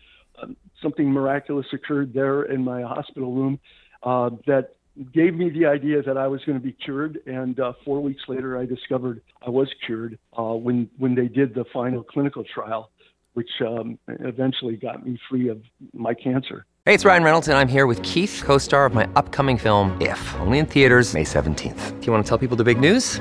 um, 0.43 0.57
something 0.81 1.11
miraculous 1.11 1.67
occurred 1.73 2.15
there 2.15 2.45
in 2.45 2.65
my 2.65 2.83
hospital 2.83 3.33
room 3.33 3.61
uh, 4.03 4.31
that 4.47 4.75
gave 5.13 5.35
me 5.35 5.51
the 5.51 5.67
idea 5.67 6.03
that 6.03 6.17
I 6.17 6.27
was 6.27 6.45
going 6.45 6.59
to 6.59 6.65
be 6.65 6.73
cured. 6.73 7.19
And 7.27 7.59
uh, 7.59 7.73
four 7.85 8.01
weeks 8.01 8.23
later, 8.29 8.59
I 8.59 8.67
discovered 8.67 9.23
I 9.45 9.51
was 9.51 9.69
cured 9.87 10.19
uh, 10.39 10.55
when 10.55 10.89
when 10.99 11.15
they 11.15 11.29
did 11.29 11.55
the 11.55 11.65
final 11.73 12.03
clinical 12.03 12.45
trial, 12.45 12.91
which 13.35 13.51
um, 13.61 13.99
eventually 14.09 14.77
got 14.77 15.07
me 15.07 15.19
free 15.29 15.49
of 15.49 15.63
my 15.93 16.15
cancer. 16.15 16.67
Hey, 16.85 16.95
it's 16.95 17.05
Ryan 17.05 17.23
Reynolds, 17.23 17.47
and 17.47 17.57
I'm 17.57 17.69
here 17.69 17.87
with 17.87 18.03
Keith, 18.03 18.43
co-star 18.45 18.87
of 18.87 18.93
my 18.93 19.09
upcoming 19.15 19.57
film 19.57 19.97
If, 20.01 20.35
only 20.41 20.59
in 20.59 20.67
theaters 20.67 21.15
May 21.15 21.23
17th. 21.23 22.01
Do 22.01 22.07
you 22.07 22.13
want 22.13 22.25
to 22.25 22.29
tell 22.29 22.39
people 22.39 22.57
the 22.57 22.65
big 22.65 22.81
news? 22.81 23.21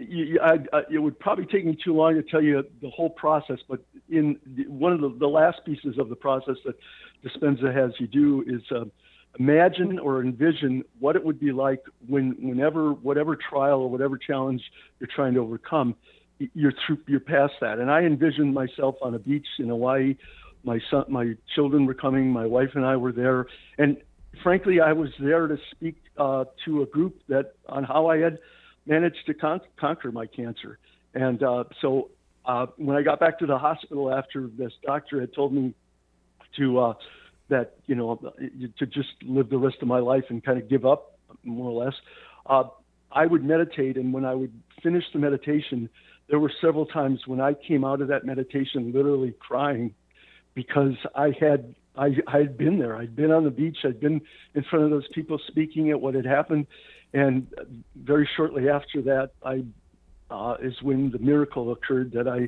it 0.00 1.02
would 1.02 1.18
probably 1.18 1.46
take 1.46 1.66
me 1.66 1.76
too 1.82 1.94
long 1.94 2.14
to 2.14 2.22
tell 2.22 2.42
you 2.42 2.64
the 2.80 2.90
whole 2.90 3.10
process, 3.10 3.58
but 3.68 3.80
in 4.08 4.38
one 4.68 4.92
of 4.92 5.00
the, 5.00 5.16
the, 5.18 5.26
last 5.26 5.58
pieces 5.64 5.98
of 5.98 6.08
the 6.08 6.16
process 6.16 6.56
that 6.64 6.76
Dispenza 7.24 7.74
has 7.74 7.92
you 7.98 8.06
do 8.06 8.44
is 8.46 8.62
uh, 8.70 8.84
imagine 9.38 9.98
or 9.98 10.22
envision 10.22 10.84
what 11.00 11.16
it 11.16 11.24
would 11.24 11.40
be 11.40 11.52
like 11.52 11.82
when, 12.06 12.36
whenever, 12.40 12.92
whatever 12.92 13.36
trial 13.36 13.80
or 13.80 13.90
whatever 13.90 14.16
challenge 14.16 14.62
you're 15.00 15.10
trying 15.14 15.34
to 15.34 15.40
overcome, 15.40 15.96
you're 16.54 16.72
through, 16.86 16.98
you're 17.06 17.20
past 17.20 17.54
that. 17.60 17.78
And 17.78 17.90
I 17.90 18.02
envisioned 18.02 18.54
myself 18.54 18.94
on 19.02 19.14
a 19.14 19.18
beach 19.18 19.46
in 19.58 19.68
Hawaii. 19.68 20.16
My 20.62 20.78
son, 20.90 21.04
my 21.08 21.34
children 21.54 21.86
were 21.86 21.94
coming. 21.94 22.30
My 22.30 22.46
wife 22.46 22.70
and 22.74 22.84
I 22.84 22.96
were 22.96 23.12
there, 23.12 23.46
and 23.78 23.96
frankly, 24.42 24.80
I 24.80 24.92
was 24.92 25.10
there 25.18 25.46
to 25.46 25.56
speak 25.70 25.96
uh, 26.16 26.44
to 26.64 26.82
a 26.82 26.86
group 26.86 27.20
that 27.28 27.54
on 27.68 27.84
how 27.84 28.06
I 28.08 28.18
had 28.18 28.38
managed 28.88 29.26
to 29.26 29.34
con- 29.34 29.60
conquer 29.78 30.10
my 30.10 30.26
cancer. 30.26 30.78
And 31.14 31.42
uh, 31.42 31.64
so 31.80 32.10
uh, 32.44 32.66
when 32.76 32.96
I 32.96 33.02
got 33.02 33.20
back 33.20 33.38
to 33.40 33.46
the 33.46 33.58
hospital 33.58 34.12
after 34.12 34.48
this 34.58 34.72
doctor 34.84 35.20
had 35.20 35.34
told 35.34 35.52
me 35.52 35.74
to 36.56 36.78
uh, 36.78 36.94
that 37.50 37.76
you 37.86 37.94
know 37.94 38.16
to 38.78 38.86
just 38.86 39.08
live 39.22 39.50
the 39.50 39.58
rest 39.58 39.76
of 39.82 39.88
my 39.88 39.98
life 39.98 40.24
and 40.30 40.44
kind 40.44 40.60
of 40.60 40.68
give 40.68 40.84
up 40.84 41.18
more 41.44 41.70
or 41.70 41.84
less, 41.84 41.94
uh, 42.46 42.64
I 43.12 43.26
would 43.26 43.44
meditate. 43.44 43.96
And 43.96 44.12
when 44.12 44.24
I 44.24 44.34
would 44.34 44.52
finish 44.82 45.04
the 45.12 45.18
meditation, 45.18 45.88
there 46.28 46.38
were 46.38 46.52
several 46.60 46.86
times 46.86 47.20
when 47.26 47.40
I 47.40 47.54
came 47.54 47.84
out 47.84 48.00
of 48.00 48.08
that 48.08 48.24
meditation 48.24 48.92
literally 48.94 49.34
crying 49.38 49.94
because 50.54 50.94
I 51.14 51.32
had 51.38 51.74
I, 51.96 52.10
I 52.26 52.38
had 52.38 52.56
been 52.56 52.78
there. 52.78 52.96
I'd 52.96 53.16
been 53.16 53.30
on 53.30 53.44
the 53.44 53.50
beach. 53.50 53.78
I'd 53.84 54.00
been 54.00 54.20
in 54.54 54.64
front 54.70 54.84
of 54.84 54.90
those 54.90 55.08
people 55.14 55.40
speaking 55.48 55.90
at 55.90 56.00
what 56.00 56.14
had 56.14 56.24
happened, 56.24 56.66
and 57.14 57.46
very 57.96 58.28
shortly 58.36 58.68
after 58.68 59.02
that, 59.02 59.30
I 59.44 59.64
uh, 60.30 60.56
is 60.62 60.74
when 60.82 61.10
the 61.10 61.18
miracle 61.18 61.72
occurred 61.72 62.12
that 62.12 62.28
I, 62.28 62.40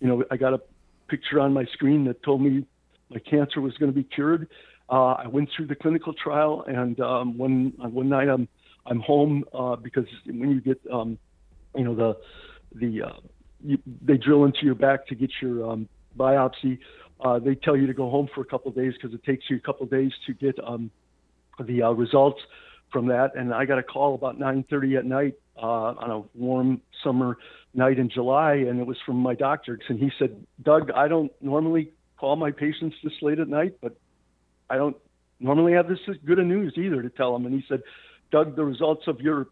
you 0.00 0.08
know, 0.08 0.24
I 0.30 0.36
got 0.36 0.54
a 0.54 0.60
picture 1.08 1.40
on 1.40 1.52
my 1.52 1.64
screen 1.72 2.04
that 2.06 2.22
told 2.22 2.42
me 2.42 2.64
my 3.10 3.18
cancer 3.20 3.60
was 3.60 3.74
going 3.74 3.92
to 3.92 3.96
be 3.96 4.04
cured. 4.04 4.48
Uh, 4.90 5.12
I 5.12 5.26
went 5.28 5.48
through 5.56 5.66
the 5.66 5.74
clinical 5.74 6.12
trial, 6.12 6.64
and 6.66 6.98
um, 7.00 7.38
one 7.38 7.72
one 7.78 8.08
night 8.08 8.28
I'm 8.28 8.48
I'm 8.86 9.00
home 9.00 9.44
uh, 9.52 9.76
because 9.76 10.06
when 10.26 10.50
you 10.50 10.60
get 10.60 10.80
um, 10.92 11.18
you 11.76 11.84
know 11.84 11.94
the 11.94 12.16
the 12.74 13.02
uh, 13.02 13.20
you, 13.62 13.78
they 14.02 14.16
drill 14.16 14.44
into 14.44 14.60
your 14.62 14.74
back 14.74 15.06
to 15.08 15.14
get 15.14 15.30
your 15.40 15.70
um, 15.70 15.88
biopsy. 16.18 16.78
Uh, 17.20 17.38
they 17.38 17.54
tell 17.54 17.76
you 17.76 17.86
to 17.86 17.94
go 17.94 18.08
home 18.08 18.28
for 18.34 18.40
a 18.40 18.44
couple 18.44 18.70
of 18.70 18.76
days 18.76 18.94
because 18.94 19.12
it 19.14 19.22
takes 19.24 19.44
you 19.50 19.56
a 19.56 19.60
couple 19.60 19.84
of 19.84 19.90
days 19.90 20.12
to 20.26 20.32
get 20.32 20.54
um, 20.64 20.90
the 21.66 21.82
uh, 21.82 21.90
results 21.90 22.40
from 22.90 23.06
that. 23.08 23.34
And 23.36 23.52
I 23.52 23.64
got 23.64 23.78
a 23.78 23.82
call 23.82 24.14
about 24.14 24.38
9:30 24.38 24.98
at 24.98 25.04
night 25.04 25.34
uh, 25.56 25.94
on 25.94 26.10
a 26.10 26.38
warm 26.38 26.80
summer 27.02 27.38
night 27.74 27.98
in 27.98 28.08
July, 28.08 28.54
and 28.54 28.80
it 28.80 28.86
was 28.86 28.96
from 29.04 29.16
my 29.16 29.34
doctor. 29.34 29.78
And 29.88 29.98
he 29.98 30.10
said, 30.18 30.44
"Doug, 30.62 30.90
I 30.90 31.08
don't 31.08 31.32
normally 31.40 31.92
call 32.16 32.36
my 32.36 32.50
patients 32.50 32.96
this 33.02 33.12
late 33.22 33.38
at 33.38 33.48
night, 33.48 33.76
but 33.80 33.96
I 34.70 34.76
don't 34.76 34.96
normally 35.40 35.72
have 35.72 35.88
this 35.88 36.00
good 36.24 36.38
of 36.38 36.46
news 36.46 36.74
either 36.76 37.02
to 37.02 37.10
tell 37.10 37.32
them." 37.32 37.46
And 37.46 37.54
he 37.54 37.64
said, 37.68 37.82
"Doug, 38.30 38.56
the 38.56 38.64
results 38.64 39.06
of 39.06 39.20
your 39.20 39.48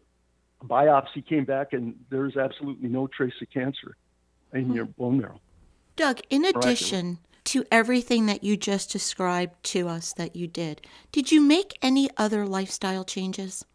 biopsy 0.63 1.25
came 1.25 1.45
back, 1.45 1.73
and 1.73 1.95
there's 2.09 2.35
absolutely 2.35 2.89
no 2.89 3.07
trace 3.07 3.33
of 3.41 3.49
cancer 3.49 3.95
in 4.53 4.65
hmm. 4.65 4.73
your 4.73 4.85
bone 4.85 5.19
marrow." 5.19 5.39
Doug, 5.95 6.21
in 6.29 6.45
addition 6.45 7.17
to 7.47 7.63
everything 7.71 8.25
that 8.25 8.43
you 8.43 8.57
just 8.57 8.91
described 8.91 9.63
to 9.63 9.87
us 9.87 10.13
that 10.13 10.35
you 10.35 10.47
did, 10.47 10.81
did 11.11 11.31
you 11.31 11.39
make 11.39 11.77
any 11.81 12.09
other 12.17 12.45
lifestyle 12.45 13.05
changes? 13.05 13.65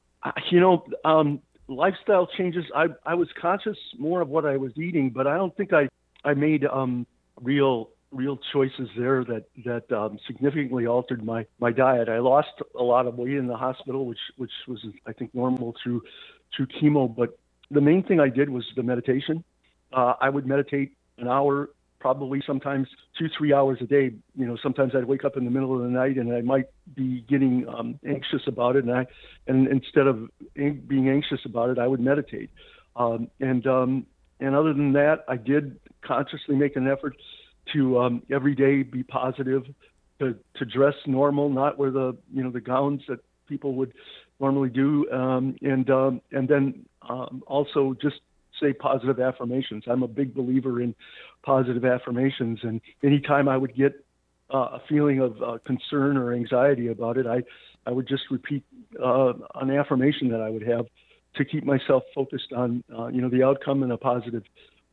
You 0.50 0.60
know, 0.60 0.84
um, 1.04 1.40
lifestyle 1.68 2.26
changes. 2.26 2.64
I 2.74 2.88
I 3.06 3.14
was 3.14 3.28
conscious 3.40 3.78
more 3.98 4.20
of 4.20 4.28
what 4.28 4.44
I 4.44 4.56
was 4.56 4.72
eating, 4.76 5.10
but 5.10 5.26
I 5.26 5.36
don't 5.36 5.56
think 5.56 5.72
I 5.72 5.88
I 6.24 6.34
made 6.34 6.64
um, 6.66 7.06
real 7.40 7.90
real 8.12 8.38
choices 8.52 8.90
there 8.96 9.24
that 9.24 9.44
that 9.64 9.90
um, 9.90 10.18
significantly 10.26 10.86
altered 10.86 11.24
my 11.24 11.46
my 11.58 11.72
diet. 11.72 12.08
I 12.08 12.18
lost 12.18 12.50
a 12.78 12.82
lot 12.82 13.06
of 13.06 13.16
weight 13.16 13.36
in 13.36 13.46
the 13.46 13.56
hospital, 13.56 14.04
which 14.06 14.20
which 14.36 14.52
was 14.68 14.84
I 15.06 15.12
think 15.12 15.34
normal 15.34 15.74
through 15.82 16.02
through 16.54 16.66
chemo. 16.66 17.12
But 17.14 17.38
the 17.70 17.80
main 17.80 18.02
thing 18.02 18.20
I 18.20 18.28
did 18.28 18.50
was 18.50 18.64
the 18.76 18.82
meditation. 18.82 19.42
Uh, 19.92 20.14
I 20.20 20.28
would 20.28 20.46
meditate 20.46 20.92
an 21.18 21.26
hour 21.26 21.70
probably 22.02 22.42
sometimes 22.44 22.88
two, 23.16 23.28
three 23.38 23.54
hours 23.54 23.78
a 23.80 23.84
day. 23.84 24.10
You 24.34 24.46
know, 24.46 24.56
sometimes 24.60 24.92
I'd 24.96 25.04
wake 25.04 25.24
up 25.24 25.36
in 25.36 25.44
the 25.44 25.52
middle 25.52 25.76
of 25.76 25.82
the 25.82 25.88
night 25.88 26.16
and 26.16 26.34
I 26.34 26.40
might 26.40 26.66
be 26.96 27.24
getting 27.28 27.64
um, 27.68 28.00
anxious 28.04 28.42
about 28.48 28.74
it, 28.74 28.84
and 28.84 28.92
I, 28.92 29.06
and 29.46 29.68
instead 29.68 30.08
of 30.08 30.28
being 30.56 31.08
anxious 31.08 31.38
about 31.44 31.70
it, 31.70 31.78
I 31.78 31.86
would 31.86 32.00
meditate. 32.00 32.50
Um, 32.96 33.30
and 33.38 33.64
um, 33.68 34.06
and 34.40 34.56
other 34.56 34.74
than 34.74 34.92
that, 34.94 35.24
I 35.28 35.36
did 35.36 35.78
consciously 36.02 36.56
make 36.56 36.74
an 36.74 36.88
effort 36.88 37.14
to 37.72 38.00
um, 38.00 38.22
every 38.32 38.56
day 38.56 38.82
be 38.82 39.04
positive, 39.04 39.62
to 40.18 40.34
to 40.56 40.64
dress 40.64 40.94
normal, 41.06 41.50
not 41.50 41.78
wear 41.78 41.92
the 41.92 42.16
you 42.34 42.42
know 42.42 42.50
the 42.50 42.60
gowns 42.60 43.02
that 43.06 43.20
people 43.48 43.76
would 43.76 43.94
normally 44.40 44.70
do, 44.70 45.08
um, 45.12 45.54
and 45.62 45.88
um, 45.88 46.20
and 46.32 46.48
then 46.48 46.84
um, 47.08 47.44
also 47.46 47.94
just 48.02 48.16
say 48.62 48.72
positive 48.72 49.20
affirmations. 49.20 49.84
I'm 49.86 50.02
a 50.02 50.08
big 50.08 50.34
believer 50.34 50.80
in 50.80 50.94
positive 51.44 51.84
affirmations, 51.84 52.60
and 52.62 52.80
anytime 53.02 53.48
I 53.48 53.56
would 53.56 53.74
get 53.74 54.04
uh, 54.52 54.78
a 54.78 54.82
feeling 54.88 55.20
of 55.20 55.42
uh, 55.42 55.58
concern 55.66 56.16
or 56.16 56.32
anxiety 56.32 56.88
about 56.88 57.16
it, 57.18 57.26
I 57.26 57.42
I 57.86 57.90
would 57.90 58.06
just 58.06 58.24
repeat 58.30 58.62
uh, 59.02 59.32
an 59.56 59.70
affirmation 59.70 60.28
that 60.30 60.40
I 60.40 60.50
would 60.50 60.66
have 60.66 60.86
to 61.34 61.44
keep 61.44 61.64
myself 61.64 62.04
focused 62.14 62.52
on 62.52 62.84
uh, 62.96 63.08
you 63.08 63.20
know 63.20 63.28
the 63.28 63.42
outcome 63.42 63.82
and 63.82 63.92
a 63.92 63.96
positive 63.96 64.44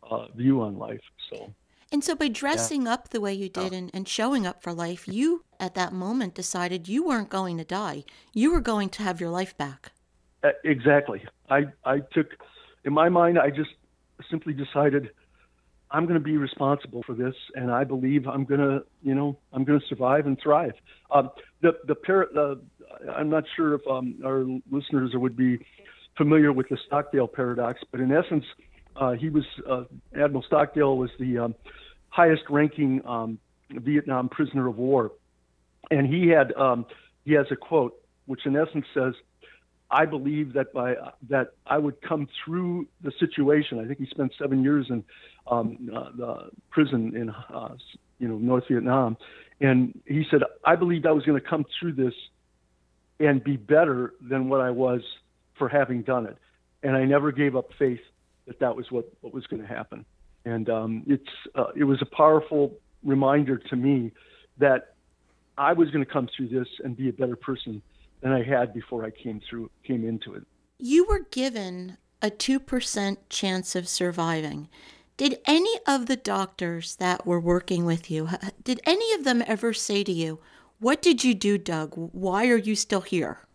uh, 0.09 0.27
view 0.35 0.61
on 0.61 0.77
life. 0.77 1.01
So. 1.31 1.53
And 1.91 2.03
so, 2.03 2.13
by 2.13 2.27
dressing 2.27 2.83
yeah. 2.83 2.93
up 2.93 3.09
the 3.09 3.19
way 3.19 3.33
you 3.33 3.49
did 3.49 3.73
and, 3.73 3.89
and 3.95 4.07
showing 4.07 4.45
up 4.45 4.61
for 4.61 4.73
life, 4.73 5.07
you 5.07 5.43
at 5.59 5.73
that 5.73 5.91
moment 5.91 6.35
decided 6.35 6.87
you 6.87 7.03
weren't 7.03 7.29
going 7.29 7.57
to 7.57 7.63
die. 7.63 8.03
You 8.31 8.51
were 8.51 8.61
going 8.61 8.89
to 8.89 9.01
have 9.01 9.19
your 9.19 9.31
life 9.31 9.57
back. 9.57 9.91
Uh, 10.43 10.49
exactly. 10.63 11.25
I, 11.49 11.65
I 11.85 11.99
took, 12.13 12.27
in 12.89 12.93
my 12.95 13.07
mind, 13.07 13.37
I 13.37 13.51
just 13.51 13.69
simply 14.31 14.51
decided 14.51 15.11
I'm 15.91 16.05
going 16.07 16.19
to 16.19 16.23
be 16.23 16.37
responsible 16.37 17.03
for 17.05 17.13
this, 17.13 17.35
and 17.53 17.71
I 17.71 17.83
believe 17.83 18.27
I'm 18.27 18.45
going 18.45 18.59
to, 18.59 18.79
you 19.03 19.13
know, 19.13 19.37
I'm 19.53 19.63
going 19.63 19.79
to 19.79 19.85
survive 19.87 20.25
and 20.25 20.37
thrive. 20.41 20.73
Um, 21.11 21.29
the 21.61 21.73
the 21.87 21.93
par- 21.93 22.29
uh, 22.35 22.55
I'm 23.15 23.29
not 23.29 23.43
sure 23.55 23.75
if 23.75 23.81
um, 23.87 24.15
our 24.25 24.43
listeners 24.71 25.11
would 25.13 25.37
be 25.37 25.59
familiar 26.17 26.51
with 26.51 26.67
the 26.69 26.77
Stockdale 26.87 27.27
paradox, 27.27 27.79
but 27.91 27.99
in 27.99 28.11
essence, 28.11 28.45
uh, 28.95 29.11
he 29.11 29.29
was 29.29 29.45
uh, 29.69 29.83
Admiral 30.19 30.43
Stockdale 30.47 30.97
was 30.97 31.11
the 31.19 31.37
um, 31.37 31.55
highest-ranking 32.09 33.05
um, 33.05 33.37
Vietnam 33.71 34.29
prisoner 34.29 34.67
of 34.67 34.77
war, 34.77 35.11
and 35.91 36.11
he 36.11 36.27
had 36.27 36.53
um, 36.55 36.87
he 37.23 37.33
has 37.33 37.45
a 37.51 37.55
quote 37.55 37.93
which 38.29 38.45
in 38.45 38.55
essence 38.55 38.85
says, 38.93 39.13
"I 39.91 40.05
believe 40.05 40.53
that 40.53 40.73
by 40.73 40.95
that 41.29 41.53
I 41.65 41.77
would 41.77 42.01
come 42.01 42.27
through 42.43 42.87
the 43.01 43.11
situation." 43.19 43.79
I 43.79 43.85
think 43.85 43.99
he 43.99 44.05
spent 44.07 44.33
seven 44.39 44.63
years 44.63 44.87
in 44.89 45.03
um, 45.47 45.89
uh, 45.93 46.09
the 46.15 46.49
prison 46.69 47.15
in 47.15 47.29
uh, 47.29 47.75
you 48.19 48.27
know 48.27 48.37
North 48.37 48.65
Vietnam, 48.69 49.17
and 49.59 49.99
he 50.05 50.25
said, 50.29 50.41
"I 50.65 50.75
believed 50.75 51.05
I 51.05 51.11
was 51.11 51.25
going 51.25 51.39
to 51.39 51.47
come 51.47 51.65
through 51.79 51.93
this 51.93 52.13
and 53.19 53.43
be 53.43 53.57
better 53.57 54.13
than 54.21 54.49
what 54.49 54.61
I 54.61 54.71
was 54.71 55.01
for 55.57 55.69
having 55.69 56.03
done 56.03 56.25
it," 56.25 56.37
and 56.83 56.95
I 56.95 57.05
never 57.05 57.31
gave 57.31 57.55
up 57.55 57.69
faith 57.77 58.01
that 58.47 58.59
that 58.59 58.75
was 58.75 58.91
what, 58.91 59.05
what 59.21 59.33
was 59.33 59.45
going 59.47 59.61
to 59.61 59.67
happen. 59.67 60.05
And 60.43 60.69
um, 60.69 61.03
it's 61.07 61.29
uh, 61.55 61.67
it 61.75 61.83
was 61.83 62.01
a 62.01 62.15
powerful 62.15 62.73
reminder 63.03 63.57
to 63.57 63.75
me 63.75 64.11
that 64.57 64.95
I 65.57 65.73
was 65.73 65.89
going 65.91 66.03
to 66.05 66.11
come 66.11 66.27
through 66.35 66.49
this 66.49 66.67
and 66.83 66.95
be 66.95 67.09
a 67.09 67.13
better 67.13 67.35
person 67.35 67.81
than 68.21 68.31
I 68.31 68.43
had 68.43 68.73
before 68.73 69.05
I 69.05 69.11
came 69.11 69.41
through 69.49 69.69
came 69.83 70.05
into 70.05 70.33
it. 70.33 70.43
You 70.77 71.05
were 71.05 71.25
given 71.31 71.97
a 72.21 72.29
2% 72.29 73.17
chance 73.29 73.75
of 73.75 73.87
surviving. 73.87 74.69
Did 75.17 75.39
any 75.45 75.79
of 75.85 76.05
the 76.05 76.15
doctors 76.15 76.95
that 76.97 77.25
were 77.25 77.39
working 77.39 77.85
with 77.85 78.09
you, 78.09 78.29
did 78.63 78.79
any 78.85 79.13
of 79.13 79.25
them 79.25 79.43
ever 79.45 79.73
say 79.73 80.03
to 80.03 80.11
you, 80.11 80.39
What 80.79 81.01
did 81.01 81.23
you 81.23 81.33
do, 81.33 81.57
Doug? 81.57 81.93
Why 81.95 82.47
are 82.47 82.57
you 82.57 82.75
still 82.75 83.01
here? 83.01 83.39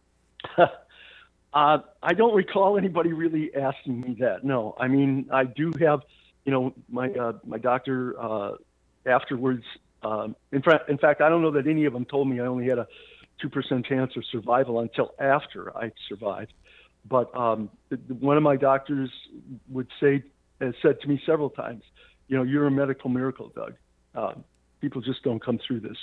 Uh, 1.55 1.79
I 2.03 2.15
don't 2.15 2.35
recall 2.35 2.77
anybody 2.77 3.13
really 3.13 3.55
asking 3.55 4.01
me 4.01 4.17
that. 4.19 4.43
No, 4.43 4.75
I 4.77 4.89
mean 4.89 5.29
I 5.33 5.45
do 5.45 5.73
have, 5.81 6.01
you 6.45 6.51
know, 6.51 6.75
my 6.89 7.11
uh, 7.11 7.35
my 7.47 7.59
doctor 7.59 8.21
uh, 8.21 8.57
afterwards. 9.07 9.63
Um, 10.03 10.35
in 10.51 10.63
fact, 10.63 10.91
in 10.91 10.99
fact, 10.99 11.21
I 11.21 11.29
don't 11.29 11.43
know 11.43 11.53
that 11.53 11.69
any 11.69 11.85
of 11.85 11.93
them 11.93 12.07
told 12.07 12.29
me 12.29 12.41
I 12.41 12.47
only 12.47 12.67
had 12.67 12.79
a 12.79 12.89
two 13.45 13.51
percent 13.51 13.85
chance 13.85 14.17
of 14.17 14.25
survival 14.33 14.81
until 14.81 15.15
after 15.19 15.77
I 15.77 15.93
survived. 16.09 16.55
But 17.07 17.37
um, 17.37 17.69
one 18.09 18.39
of 18.39 18.43
my 18.43 18.57
doctors 18.57 19.11
would 19.69 19.89
say, 20.01 20.23
has 20.61 20.75
said 20.81 21.01
to 21.03 21.09
me 21.09 21.21
several 21.27 21.51
times, 21.51 21.83
you 22.29 22.37
know, 22.37 22.43
you're 22.43 22.67
a 22.67 22.71
medical 22.71 23.11
miracle, 23.11 23.53
Doug. 23.55 23.75
Uh, 24.15 24.33
people 24.81 25.03
just 25.03 25.23
don't 25.23 25.45
come 25.45 25.61
through 25.67 25.81
this 25.81 25.99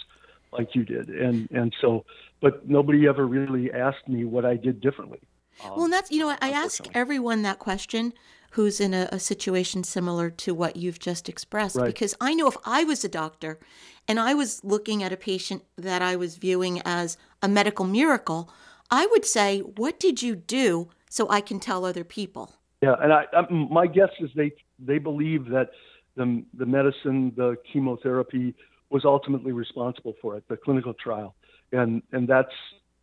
like 0.52 0.76
you 0.76 0.84
did, 0.84 1.10
and 1.10 1.50
and 1.50 1.74
so, 1.82 2.06
but 2.42 2.70
nobody 2.70 3.08
ever 3.08 3.26
really 3.26 3.72
asked 3.72 4.08
me 4.08 4.24
what 4.24 4.46
I 4.46 4.56
did 4.56 4.80
differently. 4.80 5.20
Um, 5.64 5.72
well, 5.76 5.90
that's, 5.90 6.12
you 6.12 6.20
know, 6.20 6.36
I 6.42 6.52
ask 6.52 6.84
everyone 6.94 7.42
that 7.42 7.60
question 7.60 8.14
who's 8.52 8.80
in 8.80 8.94
a, 8.94 9.08
a, 9.12 9.20
situation 9.20 9.84
similar 9.84 10.30
to 10.30 10.54
what 10.54 10.76
you've 10.76 11.00
just 11.00 11.30
expressed 11.30 11.76
right. 11.76 11.86
because 11.86 12.16
I 12.20 12.34
know 12.34 12.48
if 12.48 12.58
I 12.66 12.84
was 12.84 13.04
a 13.04 13.10
doctor 13.10 13.60
and 14.08 14.20
I 14.20 14.34
was 14.34 14.64
looking 14.64 15.04
at 15.04 15.14
a 15.14 15.18
patient 15.18 15.64
that 15.78 16.02
I 16.02 16.16
was 16.16 16.38
viewing 16.38 16.82
as 16.84 17.18
a 17.42 17.48
medical 17.48 17.86
miracle, 17.86 18.50
I 18.90 19.08
would 19.08 19.26
say, 19.26 19.60
What 19.60 20.00
did 20.00 20.22
you 20.22 20.36
do 20.36 20.90
so 21.10 21.30
I 21.30 21.42
can 21.42 21.60
tell 21.60 21.86
other 21.86 22.04
people? 22.04 22.54
Yeah, 22.82 22.96
and 23.00 23.14
I, 23.14 23.26
I 23.34 23.52
my 23.52 23.88
guess 23.88 24.10
is 24.20 24.30
they 24.36 24.52
they 24.80 24.98
believe 24.98 25.46
that 25.50 25.70
the 26.16 26.44
the 26.58 26.66
medicine, 26.66 27.34
the 27.36 27.58
chemotherapy 27.72 28.56
was 28.90 29.06
ultimately 29.06 29.52
responsible 29.52 30.14
for 30.22 30.36
it, 30.38 30.44
the 30.50 30.58
clinical 30.58 30.94
trial, 30.94 31.36
and 31.72 32.02
and 32.12 32.28
that's 32.28 32.54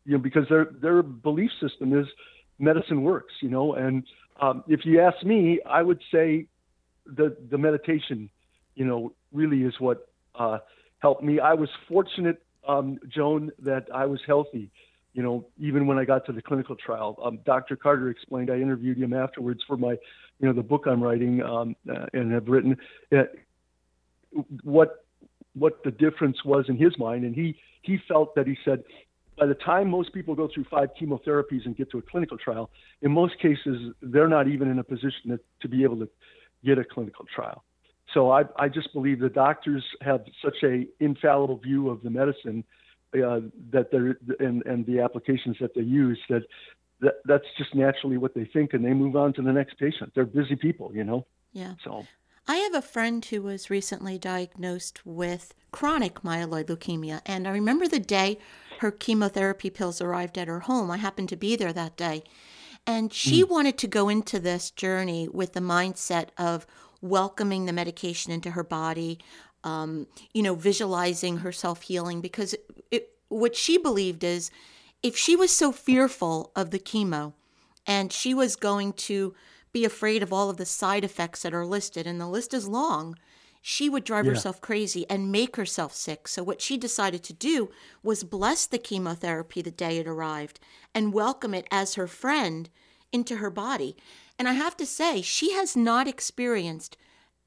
you 0.04 0.12
know 0.12 0.18
because 0.18 0.48
their 0.48 0.66
their 0.82 1.02
belief 1.02 1.50
system 1.60 1.98
is 1.98 2.06
medicine 2.58 3.02
works, 3.02 3.32
you 3.40 3.48
know. 3.48 3.74
And 3.74 4.04
um, 4.40 4.64
if 4.68 4.84
you 4.84 5.00
ask 5.00 5.24
me, 5.24 5.60
I 5.66 5.82
would 5.82 6.00
say 6.12 6.46
the 7.06 7.36
the 7.50 7.58
meditation, 7.58 8.30
you 8.74 8.84
know, 8.84 9.12
really 9.32 9.62
is 9.62 9.74
what 9.78 10.08
uh, 10.34 10.58
helped 10.98 11.22
me. 11.22 11.40
I 11.40 11.54
was 11.54 11.68
fortunate, 11.88 12.42
um, 12.68 12.98
Joan, 13.08 13.50
that 13.60 13.86
I 13.92 14.06
was 14.06 14.20
healthy. 14.26 14.70
You 15.14 15.22
know, 15.22 15.46
even 15.58 15.86
when 15.86 15.98
I 15.98 16.04
got 16.04 16.26
to 16.26 16.32
the 16.32 16.42
clinical 16.42 16.76
trial, 16.76 17.18
um, 17.24 17.40
Dr. 17.44 17.74
Carter 17.74 18.10
explained. 18.10 18.50
I 18.50 18.56
interviewed 18.56 18.98
him 18.98 19.12
afterwards 19.12 19.60
for 19.66 19.76
my, 19.76 19.92
you 19.92 20.46
know, 20.46 20.52
the 20.52 20.62
book 20.62 20.84
I'm 20.86 21.02
writing 21.02 21.42
um, 21.42 21.74
uh, 21.90 22.06
and 22.12 22.30
have 22.32 22.46
written. 22.46 22.76
Uh, 23.10 23.24
what 24.62 25.04
what 25.54 25.82
the 25.82 25.90
difference 25.90 26.44
was 26.44 26.66
in 26.68 26.76
his 26.76 26.96
mind, 26.98 27.24
and 27.24 27.34
he 27.34 27.58
he 27.82 27.98
felt 28.06 28.34
that 28.36 28.46
he 28.46 28.56
said 28.64 28.84
by 29.38 29.46
the 29.46 29.54
time 29.54 29.88
most 29.88 30.12
people 30.12 30.34
go 30.34 30.48
through 30.52 30.64
five 30.70 30.90
chemotherapies 31.00 31.64
and 31.64 31.76
get 31.76 31.90
to 31.90 31.98
a 31.98 32.02
clinical 32.02 32.36
trial, 32.36 32.70
in 33.02 33.12
most 33.12 33.38
cases, 33.40 33.94
they're 34.02 34.28
not 34.28 34.48
even 34.48 34.68
in 34.68 34.78
a 34.78 34.84
position 34.84 35.30
to, 35.30 35.40
to 35.62 35.68
be 35.68 35.84
able 35.84 35.96
to 35.98 36.08
get 36.64 36.78
a 36.78 36.84
clinical 36.84 37.24
trial. 37.34 37.62
So 38.14 38.30
I, 38.30 38.44
I 38.56 38.68
just 38.68 38.92
believe 38.92 39.20
the 39.20 39.28
doctors 39.28 39.84
have 40.00 40.24
such 40.42 40.56
a 40.62 40.86
infallible 41.00 41.58
view 41.58 41.90
of 41.90 42.02
the 42.02 42.10
medicine 42.10 42.64
uh, 43.14 43.40
that 43.70 43.90
they're 43.90 44.18
and, 44.38 44.64
and 44.66 44.86
the 44.86 45.00
applications 45.00 45.56
that 45.60 45.74
they 45.74 45.82
use 45.82 46.18
that, 46.28 46.42
that 47.00 47.14
that's 47.24 47.44
just 47.56 47.74
naturally 47.74 48.18
what 48.18 48.34
they 48.34 48.44
think, 48.44 48.74
and 48.74 48.84
they 48.84 48.94
move 48.94 49.16
on 49.16 49.32
to 49.34 49.42
the 49.42 49.52
next 49.52 49.78
patient. 49.78 50.12
They're 50.14 50.26
busy 50.26 50.56
people, 50.56 50.90
you 50.94 51.04
know. 51.04 51.26
Yeah. 51.52 51.74
So 51.84 52.06
I 52.46 52.56
have 52.56 52.74
a 52.74 52.82
friend 52.82 53.24
who 53.24 53.42
was 53.42 53.70
recently 53.70 54.18
diagnosed 54.18 55.04
with 55.04 55.54
chronic 55.70 56.22
myeloid 56.22 56.66
leukemia, 56.66 57.20
and 57.26 57.46
I 57.46 57.50
remember 57.50 57.86
the 57.86 57.98
day 58.00 58.38
her 58.80 58.90
chemotherapy 58.90 59.70
pills 59.70 60.00
arrived 60.00 60.38
at 60.38 60.48
her 60.48 60.60
home. 60.60 60.90
I 60.90 60.98
happened 60.98 61.28
to 61.30 61.36
be 61.36 61.56
there 61.56 61.72
that 61.72 61.96
day. 61.96 62.24
And 62.86 63.12
she 63.12 63.42
mm. 63.42 63.50
wanted 63.50 63.76
to 63.78 63.86
go 63.86 64.08
into 64.08 64.38
this 64.38 64.70
journey 64.70 65.28
with 65.28 65.52
the 65.52 65.60
mindset 65.60 66.28
of 66.38 66.66
welcoming 67.00 67.66
the 67.66 67.72
medication 67.72 68.32
into 68.32 68.50
her 68.52 68.64
body, 68.64 69.18
um, 69.64 70.06
you 70.32 70.42
know, 70.42 70.54
visualizing 70.54 71.38
herself 71.38 71.82
healing, 71.82 72.20
because 72.20 72.54
it, 72.90 73.10
what 73.28 73.56
she 73.56 73.78
believed 73.78 74.24
is 74.24 74.50
if 75.02 75.16
she 75.16 75.36
was 75.36 75.54
so 75.54 75.72
fearful 75.72 76.50
of 76.56 76.70
the 76.70 76.78
chemo 76.78 77.32
and 77.86 78.12
she 78.12 78.34
was 78.34 78.56
going 78.56 78.92
to 78.92 79.34
be 79.72 79.84
afraid 79.84 80.22
of 80.22 80.32
all 80.32 80.50
of 80.50 80.56
the 80.56 80.66
side 80.66 81.04
effects 81.04 81.42
that 81.42 81.54
are 81.54 81.66
listed, 81.66 82.06
and 82.06 82.20
the 82.20 82.26
list 82.26 82.54
is 82.54 82.66
long, 82.66 83.16
she 83.60 83.88
would 83.88 84.04
drive 84.04 84.24
yeah. 84.24 84.32
herself 84.32 84.60
crazy 84.60 85.04
and 85.10 85.32
make 85.32 85.56
herself 85.56 85.94
sick. 85.94 86.26
So, 86.26 86.42
what 86.42 86.62
she 86.62 86.76
decided 86.76 87.22
to 87.24 87.32
do 87.32 87.70
was 88.02 88.24
bless 88.24 88.66
the 88.66 88.78
chemotherapy 88.78 89.62
the 89.62 89.70
day 89.70 89.98
it 89.98 90.06
arrived 90.06 90.60
and 90.94 91.12
welcome 91.12 91.54
it 91.54 91.66
as 91.70 91.94
her 91.94 92.06
friend 92.06 92.70
into 93.12 93.36
her 93.36 93.50
body. 93.50 93.96
And 94.38 94.48
I 94.48 94.52
have 94.52 94.76
to 94.76 94.86
say, 94.86 95.22
she 95.22 95.52
has 95.52 95.76
not 95.76 96.06
experienced 96.06 96.96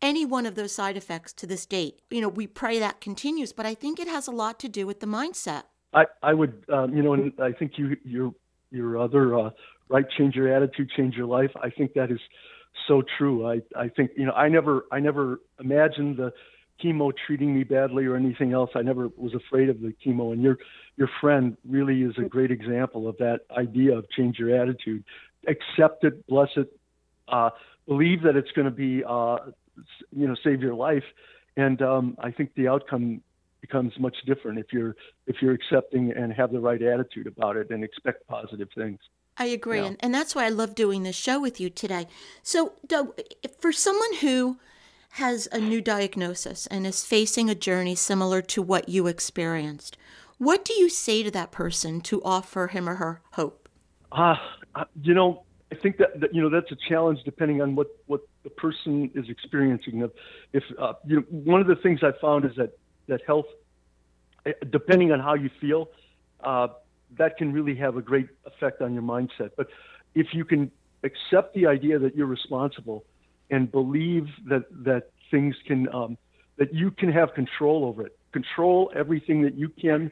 any 0.02 0.26
one 0.26 0.46
of 0.46 0.56
those 0.56 0.74
side 0.74 0.98
effects 0.98 1.32
to 1.34 1.48
this 1.48 1.66
date. 1.66 2.02
You 2.10 2.22
know, 2.22 2.30
we 2.30 2.48
pray 2.48 2.80
that 2.80 3.02
continues, 3.02 3.54
but 3.54 3.66
I 3.66 3.76
think 3.76 4.00
it 4.00 4.08
has 4.08 4.28
a 4.28 4.32
lot 4.32 4.60
to 4.60 4.70
do 4.70 4.88
with 4.88 5.00
the 5.00 5.08
mindset. 5.08 5.64
I, 5.94 6.06
I 6.24 6.34
would, 6.34 6.66
um, 6.70 6.96
you 6.96 7.04
know, 7.04 7.14
and 7.14 7.34
I 7.40 7.52
think 7.52 7.74
you, 7.78 7.96
your, 8.04 8.34
your 8.72 8.98
other 8.98 9.38
uh, 9.38 9.50
right, 9.90 10.06
change 10.18 10.36
your 10.36 10.54
attitude, 10.54 10.90
change 10.96 11.16
your 11.16 11.28
life. 11.28 11.52
I 11.62 11.70
think 11.70 11.94
that 11.94 12.12
is 12.12 12.20
so 12.88 13.04
true. 13.18 13.48
I, 13.48 13.62
I 13.76 13.90
think 13.90 14.12
you 14.16 14.26
know 14.26 14.32
I 14.32 14.48
never 14.48 14.86
I 14.92 15.00
never 15.00 15.42
imagined 15.60 16.18
the 16.18 16.34
chemo 16.84 17.12
treating 17.28 17.54
me 17.54 17.64
badly 17.64 18.06
or 18.06 18.16
anything 18.16 18.54
else. 18.54 18.72
I 18.76 18.82
never 18.82 19.10
was 19.16 19.34
afraid 19.36 19.70
of 19.70 19.82
the 19.82 19.94
chemo. 20.04 20.34
And 20.34 20.42
your 20.42 20.58
your 20.98 21.10
friend 21.20 21.58
really 21.68 22.02
is 22.02 22.14
a 22.18 22.28
great 22.28 22.52
example 22.52 23.08
of 23.08 23.18
that 23.18 23.42
idea 23.56 23.98
of 23.98 24.10
change 24.10 24.40
your 24.40 24.56
attitude, 24.56 25.04
accept 25.48 26.04
it, 26.04 26.26
bless 26.28 26.50
it, 26.56 26.72
uh, 27.28 27.50
believe 27.88 28.24
that 28.24 28.36
it's 28.36 28.52
going 28.52 28.66
to 28.66 28.72
be, 28.72 29.04
uh, 29.04 29.38
you 30.12 30.28
know, 30.28 30.36
save 30.44 30.62
your 30.62 30.76
life. 30.76 31.04
And 31.58 31.82
um, 31.82 32.18
I 32.20 32.32
think 32.32 32.54
the 32.56 32.68
outcome 32.68 33.22
becomes 33.62 33.94
much 34.00 34.16
different 34.26 34.60
if 34.60 34.68
you're 34.72 34.96
if 35.28 35.38
you're 35.42 35.54
accepting 35.54 36.12
and 36.12 36.34
have 36.34 36.52
the 36.52 36.60
right 36.60 36.82
attitude 36.82 37.28
about 37.28 37.56
it 37.58 37.70
and 37.70 37.84
expect 37.84 38.28
positive 38.28 38.70
things. 38.76 39.00
I 39.38 39.46
agree, 39.46 39.80
yeah. 39.80 39.86
and, 39.86 39.98
and 40.02 40.14
that's 40.14 40.36
why 40.36 40.46
I 40.46 40.50
love 40.50 40.76
doing 40.76 41.04
this 41.04 41.16
show 41.16 41.40
with 41.40 41.60
you 41.60 41.70
today. 41.70 42.08
So, 42.44 42.74
Doug, 42.86 43.20
for 43.60 43.72
someone 43.72 44.16
who 44.16 44.58
has 45.12 45.48
a 45.52 45.60
new 45.60 45.82
diagnosis 45.82 46.68
and 46.68 46.86
is 46.86 47.06
facing 47.06 47.50
a 47.50 47.56
journey 47.56 47.96
similar 47.96 48.42
to 48.42 48.62
what 48.62 48.90
you 48.90 49.08
experienced, 49.08 49.98
what 50.38 50.66
do 50.66 50.74
you 50.74 50.90
say 50.90 51.24
to 51.24 51.32
that 51.32 51.52
person 51.52 52.02
to 52.02 52.22
offer 52.24 52.68
him 52.68 52.90
or 52.90 52.96
her 52.96 53.22
hope? 53.34 53.70
Uh, 54.12 54.36
you 55.02 55.14
know, 55.14 55.44
I 55.72 55.76
think 55.76 55.98
that, 55.98 56.20
that, 56.20 56.36
you 56.36 56.42
know 56.42 56.50
that's 56.50 56.72
a 56.72 56.78
challenge 56.90 57.20
depending 57.24 57.62
on 57.62 57.76
what 57.76 57.88
what 58.08 58.22
the 58.44 58.50
person 58.50 59.10
is 59.16 59.30
experiencing. 59.30 60.08
If 60.52 60.64
uh, 60.78 60.94
you 61.06 61.18
know, 61.18 61.22
one 61.30 61.62
of 61.62 61.68
the 61.68 61.78
things 61.78 62.02
I 62.04 62.12
found 62.20 62.46
is 62.46 62.52
that 62.58 62.78
that 63.08 63.22
health, 63.26 63.46
eh, 64.46 64.52
depending 64.70 65.12
on 65.12 65.20
how 65.20 65.34
you 65.36 65.50
feel, 65.62 65.90
uh, 66.44 66.68
that 67.18 67.38
can 67.38 67.54
really 67.54 67.76
have 67.76 67.96
a 67.96 68.02
great 68.02 68.28
effect 68.46 68.82
on 68.82 68.94
your 68.94 69.04
mindset. 69.04 69.52
But 69.56 69.68
if 70.14 70.28
you 70.34 70.44
can 70.44 70.72
accept 71.04 71.54
the 71.54 71.68
idea 71.68 72.00
that 72.00 72.16
you're 72.16 72.28
responsible 72.28 73.06
and 73.50 73.72
believe 73.72 74.28
that 74.48 74.66
that 74.84 75.12
things 75.30 75.56
can 75.66 75.88
um, 75.94 76.18
that 76.58 76.74
you 76.74 76.92
can 76.92 77.12
have 77.12 77.34
control 77.34 77.86
over 77.86 78.06
it, 78.06 78.18
control 78.34 78.92
everything 78.94 79.42
that 79.44 79.56
you 79.56 79.70
can, 79.70 80.12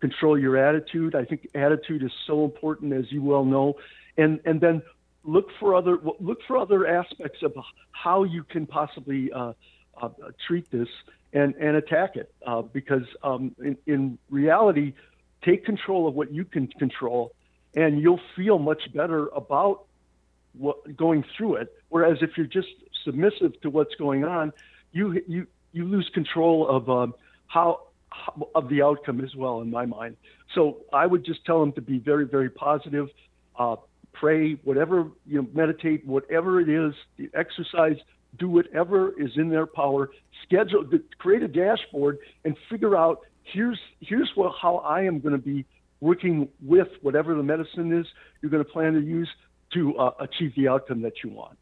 control 0.00 0.38
your 0.38 0.56
attitude. 0.56 1.14
I 1.14 1.24
think 1.24 1.48
attitude 1.54 2.02
is 2.02 2.12
so 2.26 2.44
important, 2.44 2.94
as 2.94 3.12
you 3.12 3.22
well 3.22 3.44
know, 3.44 3.74
and 4.16 4.40
and 4.44 4.60
then 4.60 4.82
look 5.24 5.48
for 5.58 5.74
other 5.74 5.98
look 6.20 6.38
for 6.46 6.58
other 6.58 6.86
aspects 6.86 7.42
of 7.42 7.54
how 7.92 8.24
you 8.24 8.44
can 8.44 8.66
possibly 8.66 9.32
uh, 9.32 9.52
uh, 10.00 10.08
treat 10.46 10.70
this 10.70 10.88
and 11.32 11.54
and 11.56 11.76
attack 11.76 12.16
it 12.16 12.32
uh, 12.46 12.62
because 12.62 13.04
um, 13.22 13.54
in, 13.58 13.76
in 13.86 14.18
reality, 14.30 14.94
take 15.42 15.64
control 15.64 16.06
of 16.06 16.14
what 16.14 16.32
you 16.32 16.44
can 16.44 16.66
control, 16.66 17.32
and 17.74 18.00
you'll 18.00 18.20
feel 18.36 18.58
much 18.58 18.92
better 18.92 19.28
about 19.28 19.84
what 20.56 20.96
going 20.96 21.24
through 21.36 21.56
it. 21.56 21.72
Whereas 21.88 22.18
if 22.20 22.36
you're 22.36 22.46
just 22.46 22.68
submissive 23.04 23.60
to 23.62 23.70
what's 23.70 23.94
going 23.96 24.24
on, 24.24 24.52
you 24.92 25.22
you 25.26 25.46
you 25.72 25.84
lose 25.84 26.08
control 26.14 26.68
of 26.68 26.88
um, 26.88 27.14
how 27.46 27.80
of 28.54 28.68
the 28.68 28.82
outcome 28.82 29.20
as 29.20 29.34
well 29.34 29.60
in 29.60 29.70
my 29.70 29.86
mind. 29.86 30.16
So 30.54 30.78
I 30.92 31.06
would 31.06 31.24
just 31.24 31.44
tell 31.44 31.60
them 31.60 31.72
to 31.72 31.80
be 31.80 31.98
very, 31.98 32.26
very 32.26 32.48
positive. 32.50 33.08
Pray, 34.14 34.54
whatever, 34.64 35.10
you 35.26 35.42
know, 35.42 35.48
meditate, 35.52 36.06
whatever 36.06 36.60
it 36.60 36.68
is, 36.68 36.94
exercise, 37.34 37.96
do 38.38 38.48
whatever 38.48 39.12
is 39.20 39.32
in 39.36 39.50
their 39.50 39.66
power. 39.66 40.10
Schedule, 40.44 40.88
create 41.18 41.42
a 41.42 41.48
dashboard, 41.48 42.18
and 42.44 42.56
figure 42.70 42.96
out 42.96 43.20
here's 43.42 43.78
here's 44.00 44.30
what 44.34 44.54
how 44.60 44.76
I 44.78 45.02
am 45.02 45.20
going 45.20 45.32
to 45.32 45.42
be 45.42 45.66
working 46.00 46.48
with 46.62 46.88
whatever 47.02 47.34
the 47.34 47.42
medicine 47.42 47.92
is 47.92 48.06
you're 48.40 48.50
going 48.50 48.64
to 48.64 48.70
plan 48.70 48.94
to 48.94 49.00
use 49.00 49.28
to 49.72 49.96
uh, 49.96 50.10
achieve 50.20 50.52
the 50.56 50.68
outcome 50.68 51.02
that 51.02 51.22
you 51.22 51.30
want. 51.30 51.58